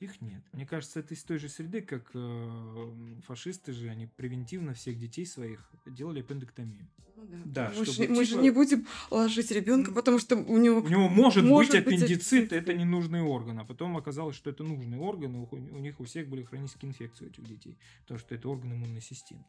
их 0.00 0.20
нет. 0.20 0.42
Мне 0.52 0.64
кажется, 0.64 1.00
это 1.00 1.14
из 1.14 1.22
той 1.24 1.38
же 1.38 1.48
среды, 1.48 1.82
как 1.82 2.10
э, 2.14 2.90
фашисты 3.26 3.72
же, 3.72 3.88
они 3.88 4.06
превентивно 4.06 4.72
всех 4.74 4.98
детей 4.98 5.26
своих 5.26 5.68
делали 5.86 6.20
аппендэктомию. 6.20 6.88
Ну 7.16 7.24
да. 7.26 7.38
Да, 7.44 7.72
мы, 7.76 7.84
чтобы 7.84 8.06
же, 8.06 8.08
мы 8.08 8.24
же 8.24 8.30
типа- 8.32 8.40
не 8.42 8.50
будем 8.50 8.86
ложить 9.10 9.50
ребенка, 9.50 9.90
потому 9.90 10.20
что 10.20 10.36
у 10.36 10.56
него... 10.56 10.80
У 10.80 10.88
него 10.88 11.08
может, 11.08 11.44
Может 11.44 11.72
быть 11.72 11.84
быть 11.84 11.86
аппендицит, 11.88 12.44
аппендицит. 12.44 12.52
это 12.52 12.74
ненужный 12.74 13.22
орган. 13.22 13.58
А 13.58 13.64
потом 13.64 13.96
оказалось, 13.96 14.36
что 14.36 14.50
это 14.50 14.62
нужный 14.62 14.98
орган, 14.98 15.34
и 15.34 15.38
у, 15.38 15.48
у 15.50 15.78
них 15.80 15.98
у 15.98 16.04
всех 16.04 16.28
были 16.28 16.44
хронические 16.44 16.90
инфекции 16.90 17.24
у 17.24 17.28
этих 17.28 17.44
детей, 17.44 17.76
потому 18.02 18.20
что 18.20 18.36
это 18.36 18.48
орган 18.48 18.72
иммунной 18.72 19.00
системы. 19.00 19.44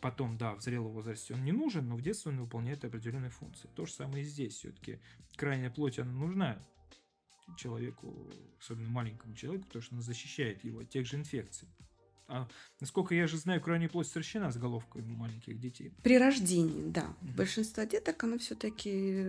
Потом, 0.00 0.38
да, 0.38 0.54
в 0.54 0.62
зрелом 0.62 0.92
возрасте 0.92 1.34
он 1.34 1.44
не 1.44 1.52
нужен, 1.52 1.88
но 1.88 1.96
в 1.96 2.02
детстве 2.02 2.30
он 2.30 2.40
выполняет 2.40 2.84
определенные 2.84 3.30
функции. 3.30 3.68
То 3.74 3.84
же 3.84 3.92
самое 3.92 4.22
и 4.22 4.26
здесь. 4.26 4.54
Все-таки 4.54 5.00
крайняя 5.36 5.70
плоть, 5.70 5.98
она 5.98 6.12
нужна 6.12 6.58
человеку, 7.56 8.30
особенно 8.60 8.88
маленькому 8.88 9.34
человеку, 9.34 9.64
потому 9.66 9.82
что 9.82 9.94
она 9.94 10.02
защищает 10.02 10.62
его 10.64 10.80
от 10.80 10.88
тех 10.88 11.06
же 11.06 11.16
инфекций. 11.16 11.68
А 12.28 12.46
насколько 12.78 13.14
я 13.14 13.26
же 13.26 13.38
знаю, 13.38 13.60
крайняя 13.60 13.88
плоть 13.88 14.06
сращена 14.06 14.52
с 14.52 14.56
головкой 14.58 15.02
маленьких 15.02 15.58
детей. 15.58 15.94
При 16.02 16.18
рождении, 16.18 16.82
да. 16.84 17.16
Мгм. 17.22 17.34
Большинство 17.36 17.82
деток, 17.84 18.22
она 18.22 18.38
все-таки 18.38 19.24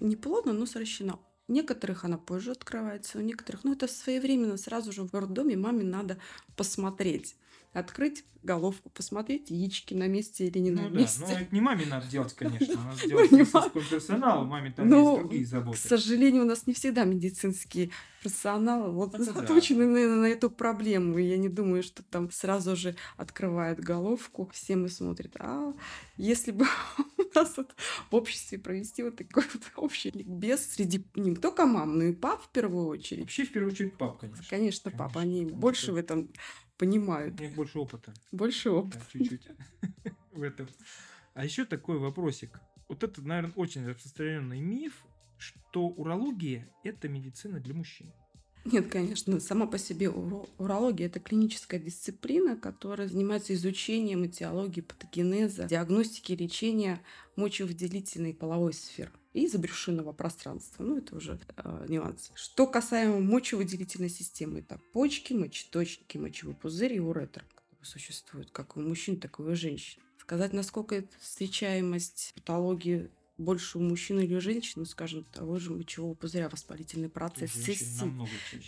не 0.00 0.16
плотно, 0.16 0.52
но 0.52 0.66
сращена. 0.66 1.20
У 1.46 1.52
некоторых 1.52 2.04
она 2.04 2.18
позже 2.18 2.50
открывается, 2.50 3.18
у 3.18 3.22
некоторых, 3.22 3.64
ну 3.64 3.72
это 3.72 3.88
своевременно, 3.88 4.56
сразу 4.56 4.92
же 4.92 5.04
в 5.04 5.14
роддоме 5.14 5.56
маме 5.56 5.84
надо 5.84 6.18
посмотреть. 6.56 7.36
Открыть 7.72 8.24
головку, 8.42 8.88
посмотреть, 8.90 9.50
яички 9.50 9.92
на 9.94 10.06
месте 10.08 10.46
или 10.46 10.58
не 10.58 10.70
Ну 10.70 10.82
на 10.84 10.90
да, 10.90 10.98
месте. 11.00 11.20
но 11.20 11.26
это 11.30 11.54
не 11.54 11.60
маме 11.60 11.84
надо 11.86 12.06
делать, 12.08 12.32
конечно, 12.34 12.74
надо 12.82 12.98
Ну, 13.02 13.08
делать 13.08 13.32
медицинскому 13.32 13.84
персоналу, 13.84 14.46
маме 14.46 14.72
там 14.72 14.88
Ну, 14.88 15.10
есть 15.10 15.20
другие 15.20 15.44
К 15.44 15.48
заботы. 15.48 15.78
сожалению, 15.78 16.42
у 16.42 16.46
нас 16.46 16.66
не 16.66 16.72
всегда 16.72 17.04
медицинские 17.04 17.90
персоналы 18.22 18.90
вот 18.92 19.12
заточены 19.16 19.86
на, 19.86 20.24
эту 20.26 20.50
проблему. 20.50 21.18
Я 21.18 21.36
не 21.36 21.48
думаю, 21.48 21.82
что 21.82 22.02
там 22.02 22.30
сразу 22.30 22.76
же 22.76 22.96
открывают 23.16 23.78
головку, 23.78 24.50
все 24.54 24.74
мы 24.76 24.88
смотрят. 24.88 25.36
А 25.38 25.72
если 26.16 26.50
бы 26.50 26.64
у 27.18 27.22
нас 27.38 27.56
в 28.10 28.14
обществе 28.16 28.58
провести 28.58 29.02
вот 29.02 29.16
такой 29.16 29.44
вот 29.52 29.62
общий 29.76 30.10
ликбез 30.10 30.66
среди 30.66 31.04
не 31.14 31.36
только 31.36 31.66
мам, 31.66 31.98
но 31.98 32.04
и 32.04 32.12
пап 32.12 32.42
в 32.42 32.48
первую 32.48 32.86
очередь. 32.88 33.20
Вообще, 33.22 33.44
в 33.44 33.52
первую 33.52 33.72
очередь, 33.72 33.96
пап, 33.98 34.18
конечно. 34.18 34.44
Конечно, 34.48 34.90
пап, 34.90 35.16
они 35.18 35.44
больше 35.44 35.92
в 35.92 35.96
этом 35.96 36.30
понимают, 36.80 37.38
У 37.38 37.42
них 37.44 37.54
больше 37.54 37.78
опыта. 37.78 38.12
больше 38.32 38.70
Да, 38.70 38.74
опыта. 38.76 39.00
чуть-чуть 39.12 39.48
в 40.32 40.42
этом. 40.42 40.66
А 41.34 41.44
еще 41.44 41.64
такой 41.64 41.98
вопросик. 41.98 42.58
Вот 42.88 43.04
это, 43.04 43.22
наверное, 43.22 43.52
очень 43.54 43.86
распространенный 43.86 44.60
миф, 44.60 45.04
что 45.38 45.86
урология– 45.88 46.68
это 46.84 47.08
медицина 47.08 47.60
для 47.60 47.74
мужчин. 47.74 48.12
Нет, 48.64 48.88
конечно, 48.90 49.40
сама 49.40 49.66
по 49.66 49.78
себе 49.78 50.06
уро- 50.06 50.48
урология 50.58 51.06
это 51.06 51.18
клиническая 51.18 51.80
дисциплина, 51.80 52.56
которая 52.56 53.08
занимается 53.08 53.54
изучением 53.54 54.26
этиологии, 54.26 54.82
патогенеза, 54.82 55.64
диагностики 55.64 56.32
и 56.32 56.36
лечения 56.36 57.00
мочевыделительной 57.36 58.34
половой 58.34 58.74
сферы 58.74 59.12
и 59.32 59.46
забрюшинного 59.46 60.12
пространства. 60.12 60.82
Ну, 60.82 60.98
это 60.98 61.16
уже 61.16 61.38
э, 61.56 61.86
нюансы. 61.88 62.32
Что 62.34 62.66
касаемо 62.66 63.20
мочевыделительной 63.20 64.10
системы, 64.10 64.60
это 64.60 64.80
почки, 64.92 65.32
мочеточники, 65.32 66.18
мочевой 66.18 66.54
пузырь 66.54 66.94
и 66.94 67.00
уретр, 67.00 67.44
которые 67.54 67.86
существуют 67.86 68.50
как 68.50 68.76
у 68.76 68.80
мужчин, 68.80 69.18
так 69.18 69.38
и 69.38 69.42
у 69.42 69.54
женщин. 69.54 70.02
Сказать, 70.18 70.52
насколько 70.52 71.04
встречаемость 71.18 72.32
патологии 72.34 73.10
больше 73.40 73.78
у 73.78 73.80
мужчин 73.80 74.20
или 74.20 74.38
женщин, 74.38 74.84
скажем, 74.84 75.24
того 75.24 75.58
же 75.58 75.72
мочевого 75.72 76.14
пузыря, 76.14 76.48
воспалительный 76.48 77.08
процесс, 77.08 77.50
цистит, 77.50 78.12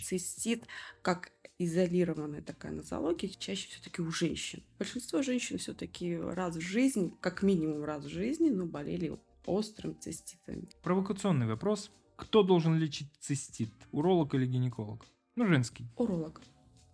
цистит, 0.03 0.67
как 1.01 1.31
изолированная 1.59 2.41
такая 2.41 2.71
нозология, 2.71 3.29
чаще 3.29 3.69
все-таки 3.69 4.01
у 4.01 4.11
женщин. 4.11 4.63
Большинство 4.79 5.21
женщин 5.21 5.57
все-таки 5.57 6.17
раз 6.17 6.55
в 6.55 6.61
жизни, 6.61 7.13
как 7.21 7.43
минимум 7.43 7.83
раз 7.83 8.05
в 8.05 8.09
жизни, 8.09 8.49
но 8.49 8.65
болели 8.65 9.17
острым 9.45 9.97
циститами. 9.99 10.67
Провокационный 10.81 11.47
вопрос. 11.47 11.91
Кто 12.15 12.43
должен 12.43 12.77
лечить 12.77 13.11
цистит? 13.19 13.71
Уролог 13.91 14.33
или 14.35 14.45
гинеколог? 14.45 15.05
Ну, 15.35 15.47
женский. 15.47 15.85
Уролог. 15.97 16.41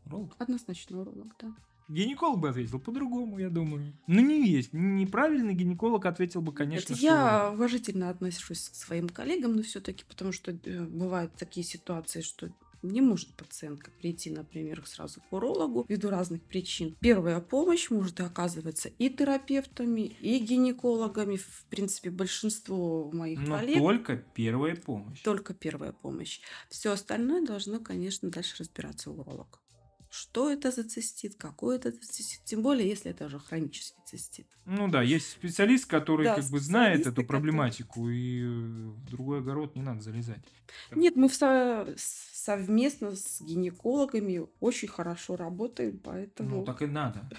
Уролог. 0.06 0.36
Однозначно 0.38 1.02
уролог, 1.02 1.36
да. 1.40 1.54
Гинеколог 1.90 2.40
бы 2.40 2.50
ответил 2.50 2.80
по-другому, 2.80 3.40
я 3.40 3.50
думаю. 3.50 3.94
Ну, 4.08 4.22
не 4.22 4.48
есть. 4.48 4.74
Неправильный 4.74 5.56
гинеколог 5.56 6.06
ответил 6.06 6.42
бы, 6.42 6.54
конечно, 6.54 6.94
Это 6.94 6.96
что... 6.96 7.06
я 7.06 7.52
уважительно 7.52 8.10
отношусь 8.10 8.70
к 8.70 8.76
своим 8.76 9.10
коллегам, 9.10 9.56
но 9.56 9.64
все-таки, 9.64 10.04
потому 10.08 10.32
что 10.32 10.52
э, 10.52 10.84
бывают 10.84 11.34
такие 11.34 11.66
ситуации, 11.66 12.22
что 12.22 12.50
не 12.82 13.02
может 13.02 13.34
пациентка 13.34 13.92
прийти, 14.00 14.30
например, 14.30 14.84
сразу 14.86 15.22
к 15.22 15.34
урологу 15.34 15.86
ввиду 15.88 16.10
разных 16.10 16.42
причин. 16.44 16.96
Первая 17.00 17.40
помощь 17.40 17.90
может 17.90 18.20
оказываться 18.22 18.90
и 18.98 19.10
терапевтами, 19.10 20.02
и 20.22 20.40
гинекологами. 20.40 21.38
В 21.38 21.66
принципе, 21.70 22.10
большинство 22.10 23.10
моих 23.12 23.40
Но 23.40 23.58
коллег 23.58 23.78
только 23.80 24.24
первая 24.34 24.76
помощь. 24.76 25.22
только 25.22 25.54
первая 25.54 25.92
помощь. 25.92 26.40
Все 26.70 26.92
остальное 26.92 27.46
должно, 27.46 27.80
конечно, 27.80 28.30
дальше 28.30 28.56
разбираться 28.60 29.12
уролог. 29.12 29.60
Что 30.10 30.50
это 30.50 30.72
за 30.72 30.84
цистит, 30.84 31.36
какой 31.36 31.76
это 31.76 31.92
цистит, 31.92 32.42
тем 32.44 32.64
более, 32.64 32.90
если 32.90 33.12
это 33.12 33.26
уже 33.26 33.40
хронический 33.40 34.02
цистит. 34.06 34.48
Ну 34.66 34.88
да, 34.88 35.04
есть 35.04 35.30
специалист, 35.30 35.86
который 35.86 36.26
Да, 36.26 36.36
как 36.36 36.46
бы 36.46 36.60
знает 36.60 37.06
эту 37.06 37.24
проблематику, 37.24 38.10
и 38.10 38.42
э, 38.42 38.48
в 38.48 39.06
другой 39.06 39.40
огород 39.40 39.76
не 39.76 39.84
надо 39.84 40.02
залезать. 40.02 40.44
Нет, 40.92 41.16
мы 41.16 41.30
в 41.30 41.36
со- 41.36 41.88
совместно 41.96 43.16
с 43.16 43.40
гинекологами 43.42 44.48
очень 44.60 44.88
хорошо 44.88 45.36
работаем, 45.36 46.00
поэтому... 46.00 46.58
Ну, 46.58 46.66
так 46.66 46.82
и 46.82 46.88
надо. 46.88 47.30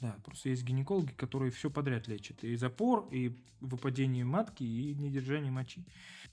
Да, 0.00 0.18
просто 0.24 0.48
есть 0.48 0.64
гинекологи, 0.64 1.12
которые 1.12 1.50
все 1.50 1.70
подряд 1.70 2.08
лечат. 2.08 2.42
И 2.44 2.56
запор, 2.56 3.08
и 3.12 3.36
выпадение 3.60 4.24
матки, 4.24 4.62
и 4.62 4.94
недержание 4.94 5.50
мочи. 5.50 5.84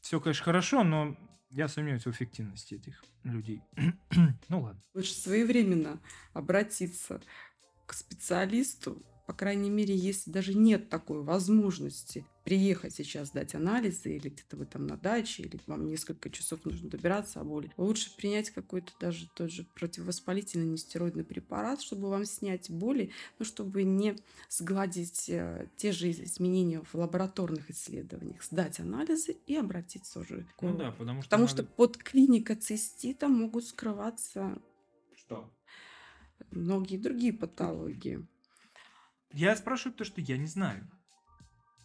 Все, 0.01 0.20
конечно, 0.20 0.44
хорошо, 0.44 0.84
но 0.84 1.15
я 1.51 1.68
сомневаюсь 1.68 2.06
в 2.06 2.12
эффективности 2.12 2.75
этих 2.75 3.03
людей. 3.24 3.62
ну 4.50 4.62
ладно. 4.62 4.82
Лучше 4.94 5.13
своевременно 5.13 6.00
обратиться 6.34 7.22
к 7.86 7.94
специалисту, 7.94 9.01
по 9.32 9.38
крайней 9.38 9.70
мере, 9.70 9.96
если 9.96 10.30
даже 10.30 10.54
нет 10.54 10.90
такой 10.90 11.22
возможности 11.24 12.26
приехать 12.44 12.94
сейчас 12.94 13.30
сдать 13.30 13.56
анализы, 13.56 14.14
или 14.18 14.28
где-то 14.28 14.58
вы 14.58 14.66
там 14.66 14.86
на 14.86 14.98
даче, 14.98 15.44
или 15.44 15.58
вам 15.68 15.88
несколько 15.88 16.30
часов 16.30 16.66
нужно 16.66 16.90
добираться 16.90 17.40
о 17.40 17.46
боли, 17.46 17.72
лучше 17.78 18.14
принять 18.18 18.50
какой-то 18.50 18.92
даже 19.00 19.30
тот 19.34 19.50
же 19.50 19.66
противовоспалительный 19.74 20.66
нестероидный 20.68 21.24
препарат, 21.24 21.82
чтобы 21.82 22.10
вам 22.10 22.26
снять 22.26 22.70
боли, 22.70 23.12
но 23.40 23.46
чтобы 23.46 23.84
не 23.84 24.18
сгладить 24.50 25.30
э, 25.30 25.70
те 25.78 25.94
же 25.94 26.12
изменения 26.12 26.82
в 26.82 26.94
лабораторных 26.94 27.70
исследованиях, 27.70 28.44
сдать 28.44 28.82
анализы 28.82 29.38
и 29.48 29.56
обратиться 29.56 30.20
уже 30.20 30.46
к 30.58 30.62
Ну 30.62 30.76
да, 30.76 30.92
потому 30.92 31.22
что 31.22 31.30
Потому 31.30 31.44
надо- 31.44 31.54
что 31.54 31.64
под 31.64 31.96
клиника 31.96 32.58
цистита 32.58 33.30
могут 33.30 33.64
скрываться 33.66 34.62
Что? 35.16 35.50
многие 36.52 36.98
другие 36.98 37.32
патологии. 37.32 38.28
Я 39.34 39.56
спрашиваю 39.56 39.96
то, 39.98 40.04
что 40.04 40.22
я 40.22 40.38
не 40.38 40.48
знаю. 40.48 40.90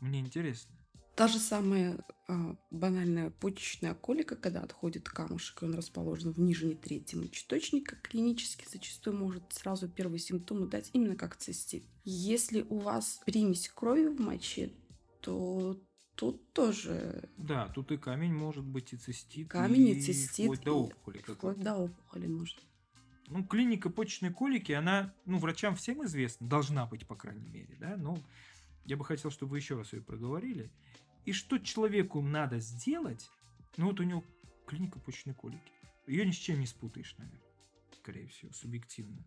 Мне 0.01 0.21
интересно. 0.21 0.73
Та 1.15 1.29
же 1.29 1.39
самая 1.39 2.05
а, 2.29 2.57
банальная 2.71 3.31
почечная 3.31 3.95
колика, 3.95 4.37
когда 4.37 4.61
отходит 4.61 5.09
камушек, 5.09 5.63
и 5.63 5.65
он 5.65 5.75
расположен 5.75 6.33
в 6.33 6.39
нижней 6.39 6.75
трети 6.75 7.15
мочеточника, 7.17 7.97
клинически 7.97 8.67
зачастую 8.71 9.17
может 9.17 9.51
сразу 9.55 9.89
первые 9.89 10.19
симптомы 10.19 10.67
дать 10.67 10.91
именно 10.93 11.17
как 11.17 11.37
цистит. 11.37 11.87
Если 12.05 12.63
у 12.69 12.79
вас 12.79 13.21
примесь 13.25 13.71
крови 13.71 14.09
в 14.09 14.21
моче, 14.21 14.75
то 15.23 15.81
тут 16.17 16.53
тоже 16.53 17.31
Да, 17.39 17.69
тут 17.69 17.93
и 17.93 17.97
камень 17.97 18.35
может 18.35 18.67
быть, 18.67 18.93
и 18.93 18.97
цистит. 18.99 19.49
камень 19.49 19.89
и 19.89 20.01
цистит, 20.03 20.45
Вплоть 20.45 20.65
до 20.65 20.71
и 20.71 20.75
опухоли. 20.75 21.19
вплоть 21.19 21.25
какой-то. 21.39 21.61
до 21.63 21.77
опухоли 21.77 22.27
может. 22.27 22.59
Ну, 23.29 23.45
клиника 23.45 23.91
почечной 23.91 24.33
колики, 24.33 24.73
она, 24.73 25.13
ну, 25.25 25.39
врачам 25.39 25.75
всем 25.75 26.05
известна, 26.05 26.47
должна 26.49 26.87
быть, 26.87 27.07
по 27.07 27.17
крайней 27.17 27.49
мере, 27.49 27.77
да, 27.81 27.97
но 27.97 28.17
я 28.85 28.97
бы 28.97 29.05
хотел, 29.05 29.31
чтобы 29.31 29.53
вы 29.53 29.59
еще 29.59 29.77
раз 29.77 29.93
ее 29.93 30.01
проговорили. 30.01 30.71
И 31.25 31.33
что 31.33 31.59
человеку 31.59 32.23
надо 32.23 32.61
сделать, 32.61 33.29
ну, 33.77 33.87
вот 33.87 33.99
у 33.99 34.05
него 34.05 34.23
клиника 34.67 35.01
почечной 35.01 35.35
колики. 35.35 35.73
Ее 36.07 36.25
ни 36.25 36.31
с 36.31 36.37
чем 36.37 36.61
не 36.61 36.67
спутаешь, 36.67 37.17
наверное, 37.19 37.41
скорее 38.01 38.29
всего, 38.29 38.53
субъективно. 38.53 39.19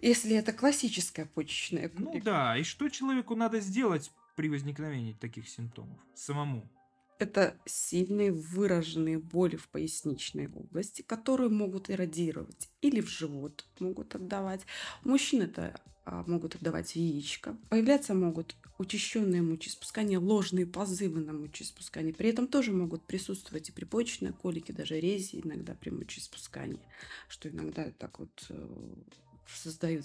Если 0.00 0.34
это 0.34 0.52
классическая 0.52 1.26
почечная 1.26 1.90
Ну 1.94 2.06
колика. 2.06 2.24
да, 2.24 2.56
и 2.56 2.62
что 2.62 2.88
человеку 2.88 3.34
надо 3.34 3.60
сделать 3.60 4.10
при 4.34 4.48
возникновении 4.48 5.12
таких 5.14 5.48
симптомов? 5.48 5.98
Самому. 6.14 6.70
Это 7.18 7.56
сильные 7.64 8.32
выраженные 8.32 9.18
боли 9.18 9.56
в 9.56 9.68
поясничной 9.68 10.48
области, 10.48 11.02
которые 11.02 11.48
могут 11.48 11.90
иррадировать 11.90 12.68
или 12.82 13.00
в 13.00 13.08
живот 13.08 13.64
могут 13.80 14.14
отдавать. 14.14 14.62
У 15.04 15.08
мужчин 15.08 15.42
это 15.42 15.80
а, 16.04 16.22
могут 16.26 16.54
отдавать 16.54 16.94
яичко. 16.94 17.56
Появляться 17.68 18.14
могут 18.14 18.54
учащенные 18.78 19.42
мочеиспускания, 19.42 20.20
ложные 20.20 20.64
позывы 20.64 21.20
на 21.20 21.32
мочеиспускание. 21.32 22.14
При 22.14 22.28
этом 22.28 22.46
тоже 22.46 22.70
могут 22.70 23.02
присутствовать 23.04 23.70
и 23.70 23.72
при 23.72 23.84
почечной 23.84 24.32
колике, 24.32 24.72
даже 24.72 25.00
рези 25.00 25.40
иногда 25.42 25.74
при 25.74 25.90
мочеиспускании, 25.90 26.80
что 27.28 27.48
иногда 27.48 27.90
так 27.98 28.20
вот 28.20 28.46
э, 28.50 28.68
создают 29.48 30.04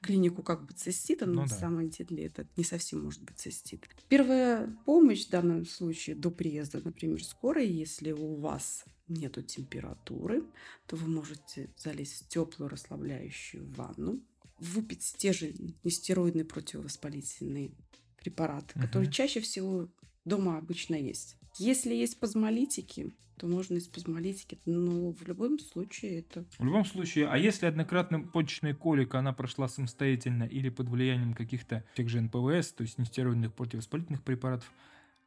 клинику 0.00 0.42
как 0.42 0.66
бы 0.66 0.72
цистита, 0.74 1.26
но 1.26 1.34
Ну 1.34 1.42
на 1.42 1.46
да. 1.46 1.58
самом 1.58 1.88
деле 1.90 2.26
это 2.26 2.46
не 2.56 2.64
совсем 2.64 3.02
может 3.04 3.22
быть 3.22 3.38
цистит. 3.38 3.88
Первая 4.08 4.68
помощь 4.84 5.26
в 5.26 5.30
данном 5.30 5.64
случае 5.66 6.16
до 6.16 6.30
приезда, 6.30 6.80
например, 6.84 7.22
скорой, 7.24 7.68
если 7.68 8.12
у 8.12 8.34
вас 8.36 8.84
нету 9.08 9.42
температуры, 9.42 10.44
то 10.86 10.96
вы 10.96 11.08
можете 11.08 11.72
залезть 11.76 12.24
в 12.24 12.28
теплую 12.28 12.68
расслабляющую 12.68 13.66
ванну, 13.72 14.22
выпить 14.58 15.14
те 15.18 15.32
же 15.32 15.52
нестероидные 15.82 16.44
противовоспалительные 16.44 17.72
препараты, 18.16 18.74
которые 18.78 19.08
Мгм. 19.08 19.10
чаще 19.10 19.40
всего 19.40 19.88
дома 20.24 20.58
обычно 20.58 20.94
есть. 20.94 21.36
Если 21.56 21.94
есть 21.94 22.14
спазмолитики, 22.14 23.14
то 23.36 23.46
можно 23.46 23.74
и 23.76 23.80
спазмолитики, 23.80 24.58
но 24.64 25.12
в 25.12 25.22
любом 25.26 25.58
случае 25.58 26.20
это 26.20 26.44
В 26.58 26.64
любом 26.64 26.84
случае, 26.84 27.28
а 27.28 27.38
если 27.38 27.66
однократно 27.66 28.20
почечная 28.20 28.74
колика, 28.74 29.18
она 29.18 29.32
прошла 29.32 29.68
самостоятельно 29.68 30.44
или 30.44 30.68
под 30.68 30.88
влиянием 30.88 31.34
каких-то 31.34 31.84
тех 31.94 32.08
же 32.08 32.20
НПВС, 32.20 32.72
то 32.72 32.82
есть 32.82 32.98
нестероидных 32.98 33.54
противовоспалительных 33.54 34.22
препаратов, 34.22 34.70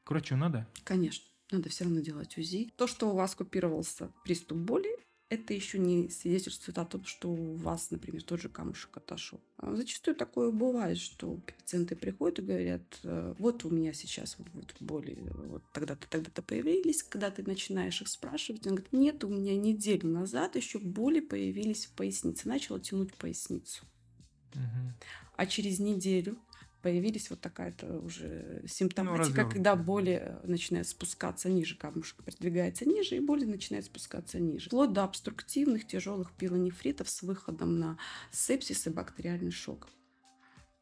к 0.04 0.12
врачу 0.12 0.36
надо? 0.36 0.68
Конечно, 0.84 1.26
надо 1.52 1.70
все 1.70 1.86
равно 1.86 2.02
делать 2.02 2.38
УЗИ. 2.38 2.72
То, 2.78 2.88
что 2.88 3.10
у 3.10 3.16
вас 3.16 3.36
купировался 3.36 4.12
приступ 4.24 4.58
боли, 4.58 4.90
это 5.30 5.54
еще 5.54 5.78
не 5.78 6.10
свидетельствует 6.10 6.78
о 6.78 6.86
том, 6.86 7.04
что 7.04 7.30
у 7.30 7.56
вас, 7.56 7.92
например, 7.92 8.24
тот 8.24 8.42
же 8.42 8.48
камушек 8.48 8.96
отошел. 8.96 9.42
А 9.58 9.76
Зачастую 9.76 10.16
такое 10.16 10.52
бывает, 10.52 10.98
что 10.98 11.42
пациенты 11.58 11.96
приходят 11.96 12.40
и 12.40 12.44
говорят, 12.44 13.00
«Э, 13.04 13.34
вот 13.38 13.66
у 13.66 13.70
меня 13.70 13.92
сейчас 13.92 14.38
вот, 14.54 14.76
боли, 14.80 15.18
вот 15.50 15.64
тогда-то, 15.74 16.08
тогда-то 16.10 16.42
появились, 16.42 17.04
когда 17.04 17.30
ты 17.30 17.44
начинаешь 17.44 18.02
их 18.02 18.08
спрашивать, 18.08 18.66
он 18.68 18.76
говорит, 18.76 18.94
нет, 18.94 19.24
у 19.26 19.30
меня 19.30 19.58
неделю 19.58 20.08
назад 20.08 20.56
еще 20.56 20.80
боли 20.80 21.20
появились 21.20 21.88
в 21.88 21.92
пояснице, 21.92 22.48
начала 22.48 22.80
тянуть 22.80 23.14
поясницу. 23.16 23.84
Мгм. 24.54 24.94
А 25.36 25.46
через 25.46 25.80
неделю 25.80 26.38
появились 26.82 27.30
вот 27.30 27.42
такая-то 27.42 28.00
уже 28.00 28.64
симптоматика, 28.68 29.20
развернутая, 29.20 29.52
когда 29.54 29.76
да. 29.76 29.84
боли 29.84 30.38
начинают 30.44 30.88
спускаться 30.88 31.50
ниже, 31.50 31.76
камушек 31.78 32.24
продвигается 32.24 32.86
ниже, 32.86 33.16
и 33.18 33.20
боли 33.20 33.46
начинают 33.46 33.86
спускаться 33.86 34.40
ниже. 34.40 34.68
Вплоть 34.68 34.94
до 34.94 35.04
обструктивных 35.04 35.88
тяжелых 35.88 36.32
пилонефритов 36.34 37.10
с 37.10 37.22
выходом 37.24 37.80
на 37.80 37.98
сепсис 38.32 38.88
и 38.88 38.90
бактериальный 38.90 39.52
шок. 39.52 39.88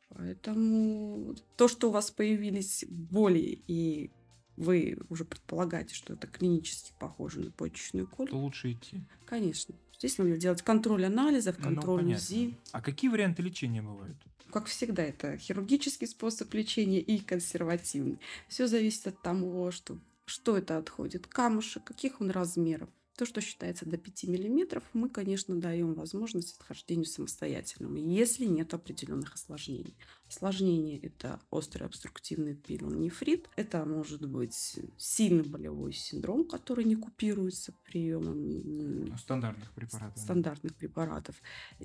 Поэтому 0.10 1.36
то, 1.58 1.68
что 1.68 1.90
у 1.90 1.92
вас 1.92 2.12
появились 2.12 2.86
боли, 2.90 3.64
и 3.68 4.12
вы 4.56 4.98
уже 5.10 5.26
предполагаете, 5.26 5.94
что 5.96 6.14
это 6.14 6.28
клинически 6.28 6.94
похоже 7.00 7.42
на 7.42 7.52
почечную 7.52 8.08
колику, 8.08 8.38
То 8.38 8.42
лучше 8.42 8.72
идти. 8.74 9.02
конечно. 9.26 9.76
Здесь 9.98 10.18
надо 10.18 10.38
делать 10.38 10.62
контроль 10.62 11.06
анализов, 11.06 11.58
Ну, 11.58 11.64
контроль 11.64 12.02
понятно. 12.02 12.24
УЗИ. 12.24 12.58
А 12.72 12.82
какие 12.82 13.10
варианты 13.10 13.42
лечения 13.42 13.82
бывают? 13.82 14.18
Как 14.56 14.68
всегда, 14.68 15.04
это 15.04 15.38
хирургический 15.38 16.08
способ 16.08 16.54
лечения 16.54 17.02
и 17.02 17.20
консервативный. 17.20 18.22
Все 18.48 18.68
зависит 18.68 19.06
от 19.06 19.22
того, 19.22 19.70
что, 19.72 20.00
что 20.26 20.58
это 20.58 20.78
отходит, 20.78 21.28
камушек, 21.28 21.84
каких 21.84 22.22
он 22.22 22.32
размеров. 22.32 22.88
То, 23.18 23.26
что 23.26 23.42
считается 23.42 23.86
до 23.86 23.98
5 23.98 24.24
мм, 24.24 24.82
мы, 24.94 25.10
конечно, 25.10 25.60
даем 25.60 25.94
возможность 25.94 26.56
отхождению 26.56 27.06
самостоятельному, 27.06 27.98
если 27.98 28.46
нет 28.46 28.74
определенных 28.74 29.34
осложнений. 29.34 29.98
Осложнение– 30.28 30.98
это 31.04 31.40
острый 31.52 31.84
обструктивный 31.84 32.56
пилонефрит. 32.56 33.48
Это 33.56 33.86
может 33.86 34.28
быть 34.28 34.80
сильный 34.98 35.44
болевой 35.44 35.94
синдром, 35.94 36.48
который 36.48 36.84
не 36.84 36.96
купируется 36.96 37.74
приемом 37.86 39.06
Ну, 39.06 39.18
Стандартных 39.18 39.72
препаратов. 39.74 40.22
стандартных 40.22 40.76
препаратов. 40.76 41.36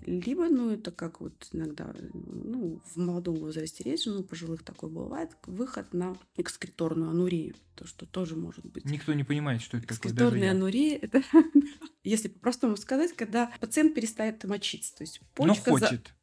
Либо, 0.07 0.49
ну, 0.49 0.71
это 0.71 0.91
как 0.91 1.21
вот 1.21 1.49
иногда, 1.53 1.95
ну, 2.15 2.81
в 2.85 2.97
молодом 2.97 3.37
возрасте 3.37 3.85
реже, 3.85 4.11
но 4.11 4.21
у 4.21 4.25
пожилых 4.25 4.63
такое 4.65 4.91
бывает, 4.91 5.31
выход 5.47 5.93
на 5.93 6.17
экскреторную 6.37 7.11
анурию, 7.11 7.55
то, 7.75 7.87
что 7.87 8.07
тоже 8.07 8.37
может 8.37 8.65
быть. 8.65 8.85
Никто 8.87 9.13
не 9.13 9.25
понимает, 9.25 9.61
что 9.61 9.77
это 9.77 9.87
такое. 9.87 10.11
Экскреторная 10.13 10.53
анурия– 10.53 10.99
это, 11.03 11.23
если 12.05 12.29
по-простому 12.29 12.77
сказать, 12.77 13.13
когда 13.15 13.53
пациент 13.61 13.95
перестает 13.95 14.43
мочиться, 14.45 14.97
то 14.97 15.03
есть 15.03 15.21
Но 15.39 15.47
почка... 15.47 15.73
за- 15.79 15.87
хочет. 15.87 16.15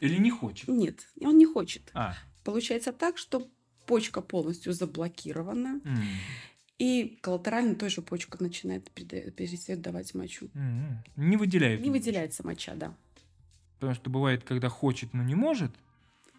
Или 0.00 0.18
не 0.18 0.30
хочет. 0.30 0.68
Нет, 0.68 1.08
он 1.20 1.38
не 1.38 1.46
хочет. 1.46 1.90
А, 1.94 2.14
Получается 2.44 2.92
так, 2.92 3.18
что 3.18 3.48
почка 3.86 4.20
полностью 4.22 4.72
заблокирована, 4.72 5.80
м, 5.84 6.02
и 6.78 7.18
коллатерально 7.22 7.74
тоже 7.74 8.02
почка 8.02 8.42
начинает 8.42 8.90
перестает 8.90 9.80
давать 9.80 10.14
мочу. 10.14 10.48
м, 10.54 11.02
не 11.16 11.36
выделяют. 11.36 11.80
Не 11.82 11.90
выделяется 11.90 12.46
моча, 12.46 12.74
да. 12.74 12.94
Потому 13.78 13.94
что 13.94 14.10
бывает, 14.10 14.44
когда 14.44 14.68
хочет, 14.68 15.12
но 15.14 15.22
не 15.22 15.34
может. 15.34 15.72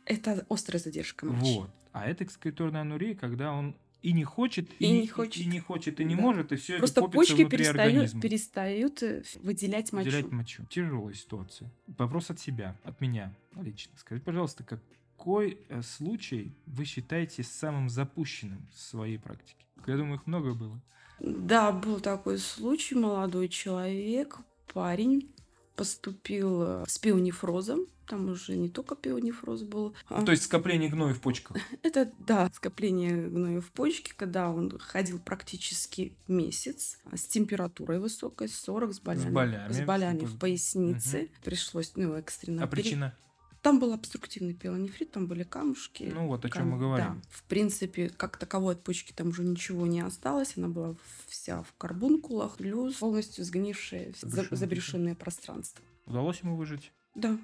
Это 0.06 0.46
острая 0.50 0.82
задержка 0.82 1.26
мочи. 1.26 1.60
Вот. 1.60 1.70
А 1.94 2.06
это 2.08 2.24
экскреторная 2.24 2.82
анурия, 2.82 3.16
когда 3.16 3.52
он 3.52 3.76
и 4.02 4.14
не 4.14 4.24
хочет, 4.24 4.70
И 4.80 4.86
и, 4.86 5.02
не 5.02 5.08
хочет. 5.08 5.44
и 5.44 5.46
не 5.46 5.60
хочет, 5.60 6.00
и 6.00 6.04
не 6.04 6.16
Да. 6.16 6.22
может, 6.22 6.52
и 6.52 6.56
все 6.56 6.78
Просто 6.78 7.02
это 7.02 7.10
копится 7.12 7.36
почки 7.36 7.50
перестают, 7.50 8.22
перестают 8.22 9.04
э, 9.04 9.24
выделять 9.44 9.94
мочу. 9.94 10.06
Выделять 10.06 10.32
мочу. 10.32 10.66
Тяжелая 10.70 11.14
ситуация. 11.14 11.72
Вопрос 11.98 12.30
от 12.30 12.40
себя, 12.40 12.76
от 12.84 13.00
меня 13.02 13.34
лично. 13.62 13.94
Скажите, 13.98 14.26
пожалуйста, 14.26 14.64
какой 14.64 15.60
э, 15.70 15.82
случай 15.84 16.52
вы 16.66 16.86
считаете 16.86 17.44
самым 17.44 17.90
запущенным 17.90 18.68
в 18.74 18.80
своей 18.80 19.18
практике? 19.20 19.66
Я 19.86 19.98
думаю, 19.98 20.16
их 20.16 20.28
много 20.28 20.54
было. 20.54 20.82
Да, 21.20 21.72
был 21.72 22.00
такой 22.00 22.40
случай. 22.40 22.96
Молодой 22.96 23.48
человек, 23.50 24.40
парень, 24.74 25.32
поступил 25.76 26.64
э, 26.64 26.86
с 26.88 26.98
пионефрозом. 26.98 27.86
Там 28.12 28.28
уже 28.30 28.58
не 28.58 28.68
только 28.68 28.96
пионефроз 28.98 29.64
был. 29.64 29.96
а 30.10 30.22
То 30.22 30.32
есть 30.32 30.44
скопление 30.44 30.90
гноя 30.90 31.14
в 31.14 31.22
почках. 31.22 31.56
Это, 31.82 32.12
да, 32.20 32.52
скопление 32.54 33.30
гноя 33.30 33.62
в 33.62 33.72
почке, 33.72 34.14
когда 34.18 34.50
он 34.50 34.78
ходил 34.80 35.18
практически 35.18 36.14
месяц 36.28 36.98
с 37.14 37.22
температурой 37.24 38.00
высокой, 38.00 38.50
40, 38.50 38.94
с 38.94 39.00
болями, 39.00 39.30
болями, 39.32 39.72
с 39.72 39.80
болями 39.82 40.26
с- 40.26 40.30
в 40.30 40.38
пояснице. 40.38 41.30
Пришлось, 41.42 41.94
ну, 41.96 42.16
экстренно 42.16 42.64
А 42.64 42.68
пере- 42.68 42.84
причина? 42.84 43.16
Там 43.62 43.80
был 43.80 43.94
обструктивный 43.94 44.56
пилонефрит, 44.56 45.12
там 45.12 45.28
были 45.28 45.44
камушки. 45.44 46.12
Ну 46.14 46.28
вот, 46.28 46.44
о 46.44 46.50
чем 46.50 46.64
Кам- 46.64 46.70
мы 46.72 46.78
говорим. 46.80 47.06
Да, 47.06 47.22
в 47.30 47.44
принципе, 47.44 48.10
как 48.10 48.36
таковой 48.36 48.74
от 48.74 48.84
почки 48.84 49.14
там 49.14 49.30
уже 49.30 49.44
ничего 49.46 49.88
не 49.88 50.02
осталось. 50.02 50.58
Она 50.58 50.68
была 50.68 50.96
вся 51.28 51.64
в 51.64 51.74
карбункулах, 51.78 52.58
плюс 52.58 52.96
полностью 52.96 53.46
сгнившее 53.46 54.14
за- 54.20 54.28
Заброшенное 54.28 54.58
заброшенное 54.58 55.16
пространство. 55.16 55.82
Удалось 56.08 56.42
ему 56.42 56.58
выжить? 56.58 56.92
Да, 57.14 57.38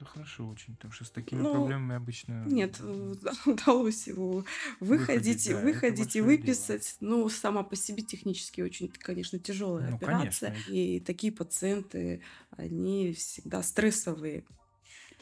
Да 0.00 0.06
хорошо 0.06 0.46
очень, 0.48 0.76
потому 0.76 0.92
что 0.92 1.04
с 1.04 1.10
такими 1.10 1.40
Ну, 1.40 1.52
проблемами 1.52 1.96
обычно... 1.96 2.44
нет, 2.46 2.80
удалось 3.46 4.06
его 4.06 4.44
выходить, 4.78 5.44
Выходить, 5.44 5.46
да, 5.46 5.52
это 5.54 5.64
выходить 5.66 6.16
и 6.16 6.20
выписать. 6.20 6.96
Ну, 7.00 7.28
сама 7.28 7.64
по 7.64 7.74
себе 7.74 8.02
технически 8.02 8.60
очень, 8.60 8.88
конечно, 8.88 9.38
тяжелая 9.40 9.90
Ну, 9.90 9.96
операция. 9.96 10.50
конечно. 10.52 10.70
И 10.72 11.00
такие 11.00 11.32
пациенты, 11.32 12.22
они 12.50 13.12
всегда 13.12 13.62
стрессовые 13.62 14.44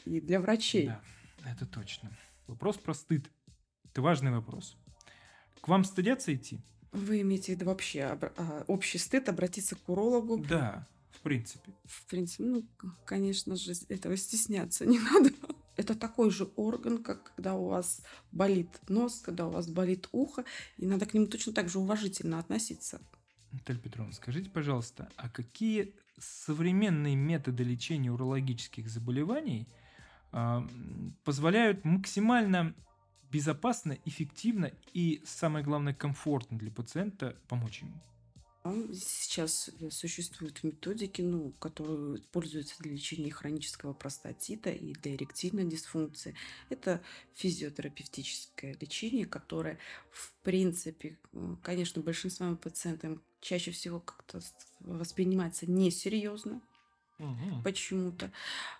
и 0.05 0.21
для 0.21 0.39
врачей. 0.39 0.87
Да, 0.87 1.01
это 1.45 1.65
точно. 1.65 2.11
Вопрос 2.45 2.77
про 2.77 2.93
стыд. 2.93 3.31
Это 3.85 4.01
важный 4.03 4.31
вопрос. 4.31 4.77
К 5.61 5.67
вам 5.69 5.83
стыдятся 5.85 6.35
идти? 6.35 6.59
Вы 6.91 7.21
имеете 7.21 7.47
в 7.53 7.55
виду 7.55 7.65
вообще 7.65 7.99
обра- 7.99 8.33
а, 8.37 8.63
общий 8.67 8.97
стыд 8.99 9.27
обратиться 9.27 9.75
к 9.75 9.89
урологу? 9.89 10.37
Да, 10.37 10.87
в 11.17 11.21
принципе. 11.21 11.73
В 11.85 12.05
принципе, 12.05 12.43
ну, 12.43 12.63
конечно 13.05 13.55
же, 13.55 13.73
этого 13.89 14.15
стесняться 14.17 14.85
не 14.93 14.99
надо. 14.99 15.31
Это 15.75 15.95
такой 15.95 16.31
же 16.31 16.45
орган, 16.55 17.03
как 17.03 17.35
когда 17.35 17.53
у 17.53 17.67
вас 17.67 18.01
болит 18.31 18.69
нос, 18.89 19.21
когда 19.23 19.47
у 19.47 19.51
вас 19.51 19.67
болит 19.67 20.09
ухо, 20.11 20.43
и 20.77 20.85
надо 20.85 21.05
к 21.05 21.13
нему 21.13 21.27
точно 21.27 21.53
так 21.53 21.69
же 21.69 21.79
уважительно 21.79 22.39
относиться. 22.39 22.99
Наталья 23.51 23.79
Петровна, 23.79 24.11
скажите, 24.13 24.49
пожалуйста, 24.49 25.09
а 25.15 25.29
какие 25.29 25.93
современные 26.19 27.15
методы 27.15 27.63
лечения 27.63 28.11
урологических 28.11 28.89
заболеваний 28.89 29.67
м, 30.33 31.15
позволяют 31.23 31.85
максимально 31.85 32.75
безопасно, 33.31 33.97
эффективно 34.05 34.71
и, 34.93 35.21
самое 35.25 35.63
главное, 35.63 35.93
комфортно 35.93 36.57
для 36.57 36.71
пациента 36.71 37.37
помочь 37.47 37.81
ему? 37.81 38.01
Сейчас 38.93 39.69
э, 39.79 39.89
существуют 39.89 40.63
методики, 40.63 41.21
ну, 41.21 41.51
которые 41.59 42.17
используются 42.17 42.75
для 42.79 42.93
лечения 42.93 43.31
хронического 43.31 43.93
простатита 43.93 44.69
и 44.69 44.93
для 44.93 45.15
эректильной 45.15 45.65
дисфункции. 45.65 46.35
Это 46.69 47.01
физиотерапевтическое 47.35 48.75
лечение, 48.79 49.25
которое, 49.25 49.77
в 50.11 50.33
принципе, 50.43 51.17
э, 51.33 51.55
конечно, 51.61 52.01
большинством 52.01 52.57
пациентов 52.57 53.19
чаще 53.41 53.71
всего 53.71 53.99
как-то 53.99 54.39
воспринимается 54.79 55.69
несерьезно 55.69 56.61
почему-то. 57.63 58.31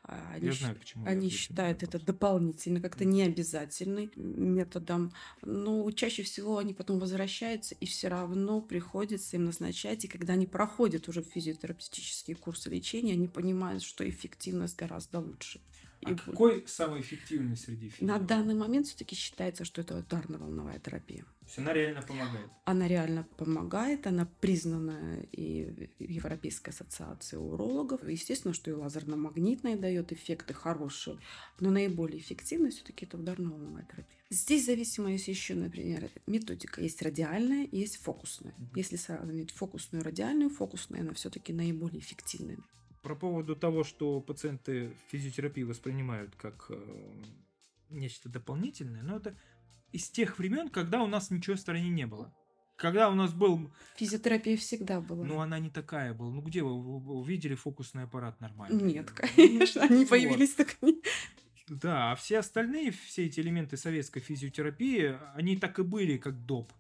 А, 0.04 0.34
Они 0.34 0.48
Я 0.48 0.54
знаю, 0.54 0.76
почему. 0.76 1.06
Они 1.06 1.30
считают 1.30 1.84
это 1.84 2.00
дополнительно, 2.00 2.82
как-то 2.82 3.06
необязательным 3.06 4.12
методом. 4.16 5.12
Но 5.42 5.90
чаще 5.92 6.24
всего 6.24 6.58
они 6.58 6.74
потом 6.74 7.00
возвращаются, 7.00 7.76
и 7.76 7.86
все 7.86 8.08
равно 8.08 8.62
приходится 8.62 9.38
им 9.38 9.46
назначать. 9.46 10.06
И 10.06 10.08
когда 10.08 10.34
они 10.34 10.46
проходят 10.46 11.08
уже 11.08 11.22
физиотерапевтические 11.22 12.36
курсы 12.36 12.70
лечения, 12.70 13.14
они 13.14 13.28
понимают, 13.28 13.84
что 13.84 14.08
эффективность 14.08 14.76
гораздо 14.76 15.20
лучше. 15.20 15.60
А 16.04 16.12
И 16.12 16.16
какой 16.16 16.64
самый 16.68 17.02
эффективный 17.02 17.58
среди 17.58 17.86
На 17.88 17.92
физиологов? 17.92 18.28
данный 18.28 18.56
момент 18.56 18.88
все-таки 18.88 19.16
считается, 19.16 19.66
что 19.66 19.82
это 19.82 19.98
ударно-волновая 19.98 20.80
терапия. 20.80 21.24
То 21.24 21.46
есть 21.46 21.58
она 21.60 21.74
реально 21.74 22.02
помогает. 22.02 22.52
Она 22.66 22.88
реально 22.88 23.24
помогает, 23.38 24.08
она 24.08 24.28
признана 24.42 25.22
и 25.32 25.90
Европейской 25.98 26.70
ассоциацией 26.70 27.42
урологов. 27.42 28.08
Естественно, 28.08 28.54
что 28.54 28.70
и 28.70 28.74
лазерно-магнитная 28.74 29.78
дает 29.78 30.12
эффекты 30.12 30.54
хорошие, 30.54 31.18
но 31.60 31.72
наиболее 31.72 32.20
эффективная 32.20 32.72
все-таки 32.72 33.06
это 33.06 33.18
ударно-волновая 33.18 33.84
терапия. 33.86 34.18
Здесь 34.30 34.66
зависимо 34.66 35.12
есть 35.12 35.30
еще, 35.30 35.56
например, 35.56 36.10
методика. 36.28 36.82
Есть 36.82 37.02
радиальная 37.02 37.68
есть 37.72 37.98
фокусная. 37.98 38.54
Мгм. 38.58 38.72
Если 38.76 38.98
сравнивать 38.98 39.52
фокусную 39.52 40.04
и 40.04 40.06
радиальную, 40.06 40.50
фокусная 40.50 41.02
она 41.02 41.14
все-таки 41.14 41.54
наиболее 41.54 42.00
эффективная. 42.00 42.58
Про 43.04 43.16
поводу 43.16 43.56
того, 43.56 43.84
что 43.84 44.20
пациенты 44.22 44.92
физиотерапию 45.10 45.68
воспринимают 45.68 46.36
как 46.36 46.66
э, 46.70 47.14
нечто 47.90 48.28
дополнительное, 48.30 49.02
но 49.04 49.18
это 49.18 49.36
из 49.92 50.10
тех 50.10 50.40
времен, 50.40 50.70
когда 50.70 51.02
у 51.04 51.08
нас 51.08 51.32
ничего 51.32 51.56
в 51.56 51.60
стране 51.60 51.90
не 51.90 52.06
было. 52.08 52.34
Когда 52.76 53.10
у 53.10 53.16
нас 53.16 53.34
был, 53.34 53.72
Физиотерапия 53.96 54.56
всегда 54.58 55.02
была. 55.02 55.26
ну 55.26 55.40
она 55.40 55.58
не 55.58 55.70
такая 55.72 56.14
была. 56.14 56.32
Ну 56.32 56.42
где 56.42 56.62
вы, 56.64 56.80
вы- 56.80 57.00
вы 57.00 57.28
видели 57.28 57.56
фокусный 57.56 58.04
аппарат 58.04 58.40
нормальный? 58.42 58.84
Нет, 58.94 59.10
конечно, 59.12 59.82
они 59.84 60.00
Вот. 60.06 60.10
появились 60.10 60.54
так 60.54 60.78
Да, 61.70 62.12
а 62.12 62.16
все 62.16 62.40
остальные, 62.40 62.92
все 62.92 63.26
эти 63.26 63.40
элементы 63.40 63.78
советской 63.78 64.20
физиотерапии, 64.20 65.18
они 65.36 65.58
так 65.58 65.80
и 65.80 65.84
были, 65.84 66.18
как 66.18 66.46
доп, 66.46 66.72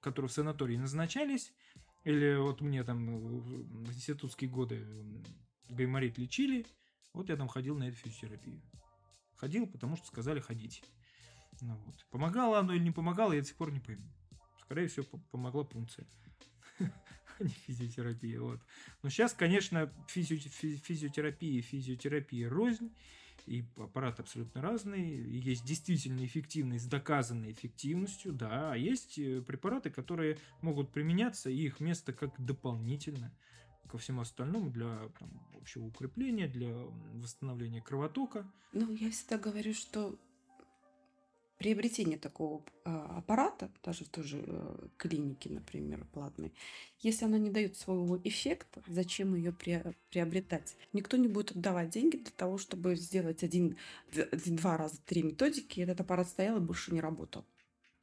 которые 0.00 0.28
в 0.28 0.32
санатории 0.32 0.76
назначались. 0.76 1.52
Или 2.04 2.36
вот 2.36 2.60
мне 2.60 2.84
там 2.84 3.18
в 3.18 3.88
институтские 3.88 4.50
годы 4.50 4.86
гайморит 5.68 6.18
лечили, 6.18 6.66
вот 7.12 7.28
я 7.28 7.36
там 7.36 7.48
ходил 7.48 7.76
на 7.76 7.84
эту 7.84 7.96
физиотерапию. 7.96 8.60
Ходил, 9.36 9.66
потому 9.66 9.96
что 9.96 10.06
сказали 10.06 10.40
ходить. 10.40 10.82
Ну 11.60 11.76
вот. 11.86 12.06
Помогало 12.10 12.58
оно 12.58 12.72
или 12.72 12.82
не 12.82 12.90
помогало, 12.90 13.32
я 13.32 13.40
до 13.40 13.46
сих 13.46 13.56
пор 13.56 13.72
не 13.72 13.80
пойму. 13.80 14.08
Скорее 14.60 14.88
всего, 14.88 15.06
по- 15.06 15.18
помогла 15.30 15.64
пункция. 15.64 16.06
а 16.78 17.44
не 17.44 17.50
физиотерапия. 17.50 18.40
Вот. 18.40 18.60
Но 19.02 19.10
сейчас, 19.10 19.32
конечно, 19.32 19.92
физио- 20.08 20.38
фи- 20.38 20.76
физиотерапия 20.76 21.58
и 21.58 21.62
физиотерапия 21.62 22.48
рознь, 22.48 22.94
и 23.46 23.64
аппарат 23.76 24.20
абсолютно 24.20 24.60
разный. 24.60 25.08
Есть 25.40 25.64
действительно 25.64 26.24
эффективные 26.24 26.78
с 26.78 26.86
доказанной 26.86 27.52
эффективностью, 27.52 28.32
да, 28.32 28.72
а 28.72 28.76
есть 28.76 29.18
э, 29.18 29.40
препараты, 29.42 29.90
которые 29.90 30.38
могут 30.60 30.92
применяться, 30.92 31.48
и 31.48 31.56
их 31.56 31.80
место 31.80 32.12
как 32.12 32.34
дополнительно 32.44 33.32
ко 33.88 33.98
всему 33.98 34.20
остальному 34.20 34.70
для 34.70 35.08
там, 35.18 35.30
общего 35.60 35.84
укрепления, 35.86 36.48
для 36.48 36.72
восстановления 37.14 37.80
кровотока. 37.80 38.50
Ну, 38.72 38.92
я 38.94 39.10
всегда 39.10 39.38
говорю, 39.38 39.74
что 39.74 40.18
приобретение 41.58 42.18
такого 42.18 42.64
а, 42.84 43.18
аппарата, 43.18 43.70
даже 43.84 44.04
в 44.04 44.08
той 44.08 44.24
же 44.24 44.44
э, 44.46 44.88
клинике, 44.96 45.50
например, 45.50 46.06
платной, 46.12 46.54
если 47.00 47.24
она 47.24 47.36
не 47.36 47.50
дает 47.50 47.76
своего 47.76 48.16
эффекта, 48.22 48.80
зачем 48.86 49.34
ее 49.34 49.52
приобретать? 49.52 50.76
Никто 50.92 51.16
не 51.16 51.26
будет 51.26 51.50
отдавать 51.50 51.90
деньги 51.90 52.16
для 52.16 52.30
того, 52.30 52.58
чтобы 52.58 52.94
сделать 52.94 53.42
один, 53.42 53.76
два 54.46 54.76
раза 54.76 55.00
три 55.04 55.22
методики, 55.22 55.80
и 55.80 55.82
этот 55.82 56.00
аппарат 56.00 56.28
стоял 56.28 56.58
и 56.58 56.60
больше 56.60 56.94
не 56.94 57.00
работал. 57.00 57.44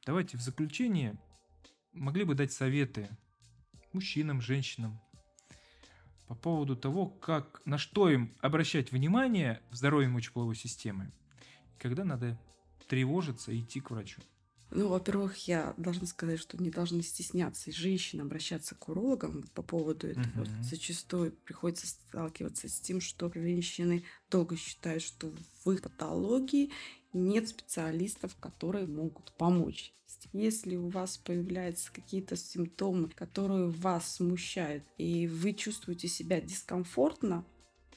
Давайте 0.04 0.36
в 0.36 0.42
заключение 0.42 1.18
могли 1.92 2.24
бы 2.24 2.34
дать 2.34 2.52
советы 2.52 3.08
мужчинам, 3.92 4.42
женщинам 4.42 5.00
по 6.26 6.34
поводу 6.34 6.76
того, 6.76 7.06
как, 7.06 7.62
на 7.64 7.78
что 7.78 8.08
им 8.08 8.34
обращать 8.40 8.92
внимание 8.92 9.62
в 9.70 9.76
здоровье 9.76 10.08
мочеполовой 10.08 10.56
системы, 10.56 11.12
когда 11.78 12.04
надо 12.04 12.38
тревожиться 12.88 13.52
и 13.52 13.60
идти 13.60 13.80
к 13.80 13.90
врачу. 13.90 14.20
Ну, 14.70 14.88
во-первых, 14.88 15.46
я 15.46 15.74
должна 15.76 16.06
сказать, 16.06 16.40
что 16.40 16.60
не 16.60 16.70
должны 16.70 17.00
стесняться 17.02 17.70
женщины 17.70 18.22
обращаться 18.22 18.74
к 18.74 18.88
урологам 18.88 19.44
по 19.54 19.62
поводу 19.62 20.08
этого. 20.08 20.42
Мгм. 20.44 20.62
Зачастую 20.64 21.32
приходится 21.44 21.86
сталкиваться 21.86 22.68
с 22.68 22.80
тем, 22.80 23.00
что 23.00 23.30
женщины 23.32 24.02
долго 24.28 24.56
считают, 24.56 25.04
что 25.04 25.32
в 25.64 25.70
их 25.70 25.82
патологии 25.82 26.72
нет 27.12 27.48
специалистов, 27.48 28.36
которые 28.38 28.86
могут 28.86 29.32
помочь. 29.36 29.92
Если 30.32 30.76
у 30.76 30.88
вас 30.88 31.18
появляются 31.18 31.92
какие-то 31.92 32.36
симптомы, 32.36 33.08
которые 33.08 33.68
вас 33.68 34.16
смущают, 34.16 34.84
и 34.98 35.26
вы 35.26 35.52
чувствуете 35.52 36.08
себя 36.08 36.40
дискомфортно, 36.40 37.44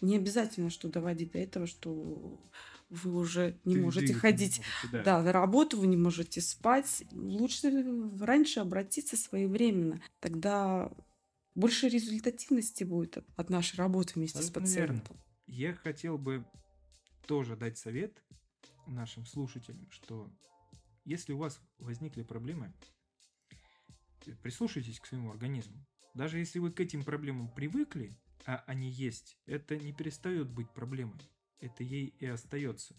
не 0.01 0.15
обязательно, 0.15 0.69
что 0.69 0.87
доводить 0.87 1.31
до 1.33 1.39
этого, 1.39 1.67
что 1.67 2.39
вы 2.89 3.15
уже 3.15 3.59
не 3.65 3.75
Ты 3.75 3.81
можете 3.81 4.13
ходить 4.13 4.59
не 4.59 4.65
можете, 4.65 4.87
да. 4.91 5.03
да, 5.03 5.23
на 5.23 5.31
работу 5.31 5.77
вы 5.77 5.87
не 5.87 5.97
можете 5.97 6.41
спать. 6.41 7.03
Лучше 7.11 7.69
раньше 8.19 8.61
обратиться 8.61 9.15
своевременно. 9.15 10.01
Тогда 10.19 10.91
больше 11.55 11.89
результативности 11.89 12.83
будет 12.83 13.17
от, 13.35 13.49
нашей 13.49 13.75
работы 13.75 14.13
вместе 14.15 14.39
Абсолютно 14.39 14.65
с 14.67 14.75
верно. 14.75 14.99
пациентом. 14.99 15.17
Я 15.45 15.73
хотел 15.73 16.17
бы 16.17 16.45
тоже 17.27 17.55
дать 17.55 17.77
совет 17.77 18.23
нашим 18.89 19.25
слушателям, 19.25 19.89
что 19.91 20.31
если 21.05 21.33
у 21.33 21.37
вас 21.37 21.61
возникли 21.79 22.23
проблемы, 22.23 22.73
э, 24.25 24.31
прислушайтесь 24.43 24.99
к 24.99 25.05
своему 25.05 25.31
организму. 25.31 25.85
Даже 26.13 26.39
если 26.39 26.59
вы 26.59 26.71
к 26.71 26.79
этим 26.79 27.03
проблемам 27.03 27.49
привыкли, 27.53 28.11
а 28.45 28.63
они 28.67 28.89
есть, 28.89 29.37
это 29.45 29.77
не 29.77 29.93
перестает 29.93 30.49
быть 30.49 30.69
проблемой. 30.71 31.19
Это 31.59 31.83
ей 31.83 32.13
и 32.19 32.25
остается. 32.25 32.95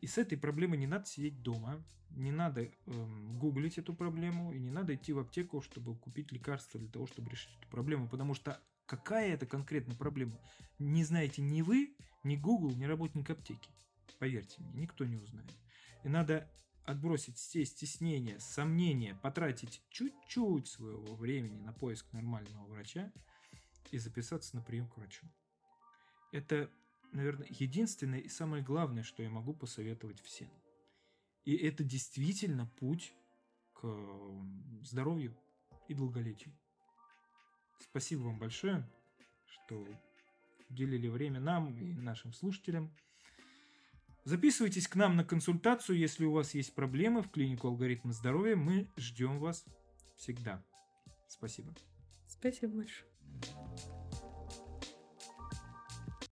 И 0.00 0.06
с 0.06 0.18
этой 0.18 0.38
проблемой 0.38 0.78
не 0.78 0.86
надо 0.86 1.06
сидеть 1.06 1.42
дома, 1.42 1.82
не 2.10 2.30
надо 2.30 2.70
эм, 2.86 3.38
гуглить 3.38 3.78
эту 3.78 3.94
проблему, 3.94 4.52
и 4.52 4.58
не 4.58 4.70
надо 4.70 4.94
идти 4.94 5.12
в 5.12 5.18
аптеку, 5.18 5.60
чтобы 5.62 5.96
купить 5.96 6.30
лекарства 6.32 6.78
для 6.78 6.88
того, 6.88 7.06
чтобы 7.06 7.30
решить 7.30 7.56
эту 7.58 7.68
проблему. 7.68 8.08
Потому 8.08 8.34
что 8.34 8.60
какая 8.86 9.32
это 9.34 9.46
конкретно 9.46 9.94
проблема, 9.94 10.38
не 10.78 11.04
знаете 11.04 11.42
ни 11.42 11.62
вы, 11.62 11.96
ни 12.22 12.36
Google, 12.36 12.72
ни 12.76 12.84
работник 12.84 13.30
аптеки. 13.30 13.70
Поверьте 14.24 14.62
мне, 14.62 14.72
никто 14.72 15.04
не 15.04 15.16
узнает. 15.16 15.52
И 16.02 16.08
надо 16.08 16.50
отбросить 16.86 17.36
все 17.36 17.62
стеснения, 17.66 18.38
сомнения, 18.38 19.14
потратить 19.16 19.82
чуть-чуть 19.90 20.66
своего 20.66 21.14
времени 21.14 21.60
на 21.60 21.74
поиск 21.74 22.10
нормального 22.14 22.64
врача 22.64 23.12
и 23.90 23.98
записаться 23.98 24.56
на 24.56 24.62
прием 24.62 24.88
к 24.88 24.96
врачу. 24.96 25.26
Это, 26.32 26.70
наверное, 27.12 27.48
единственное 27.50 28.20
и 28.20 28.30
самое 28.30 28.62
главное, 28.64 29.02
что 29.02 29.22
я 29.22 29.28
могу 29.28 29.52
посоветовать 29.52 30.22
всем. 30.22 30.48
И 31.44 31.54
это 31.54 31.84
действительно 31.84 32.64
путь 32.78 33.12
к 33.74 33.86
здоровью 34.80 35.36
и 35.86 35.92
долголетию. 35.92 36.56
Спасибо 37.78 38.22
вам 38.22 38.38
большое, 38.38 38.90
что 39.44 39.86
уделили 40.70 41.08
время 41.08 41.40
нам 41.40 41.76
и 41.76 41.92
нашим 41.92 42.32
слушателям. 42.32 42.90
Записывайтесь 44.24 44.88
к 44.88 44.96
нам 44.96 45.16
на 45.16 45.24
консультацию, 45.24 45.98
если 45.98 46.24
у 46.24 46.32
вас 46.32 46.54
есть 46.54 46.74
проблемы 46.74 47.22
в 47.22 47.30
клинику 47.30 47.68
алгоритма 47.68 48.12
здоровья. 48.12 48.56
Мы 48.56 48.88
ждем 48.96 49.38
вас 49.38 49.64
всегда. 50.16 50.64
Спасибо. 51.28 51.74
Спасибо 52.26 52.76
большое. 52.76 53.13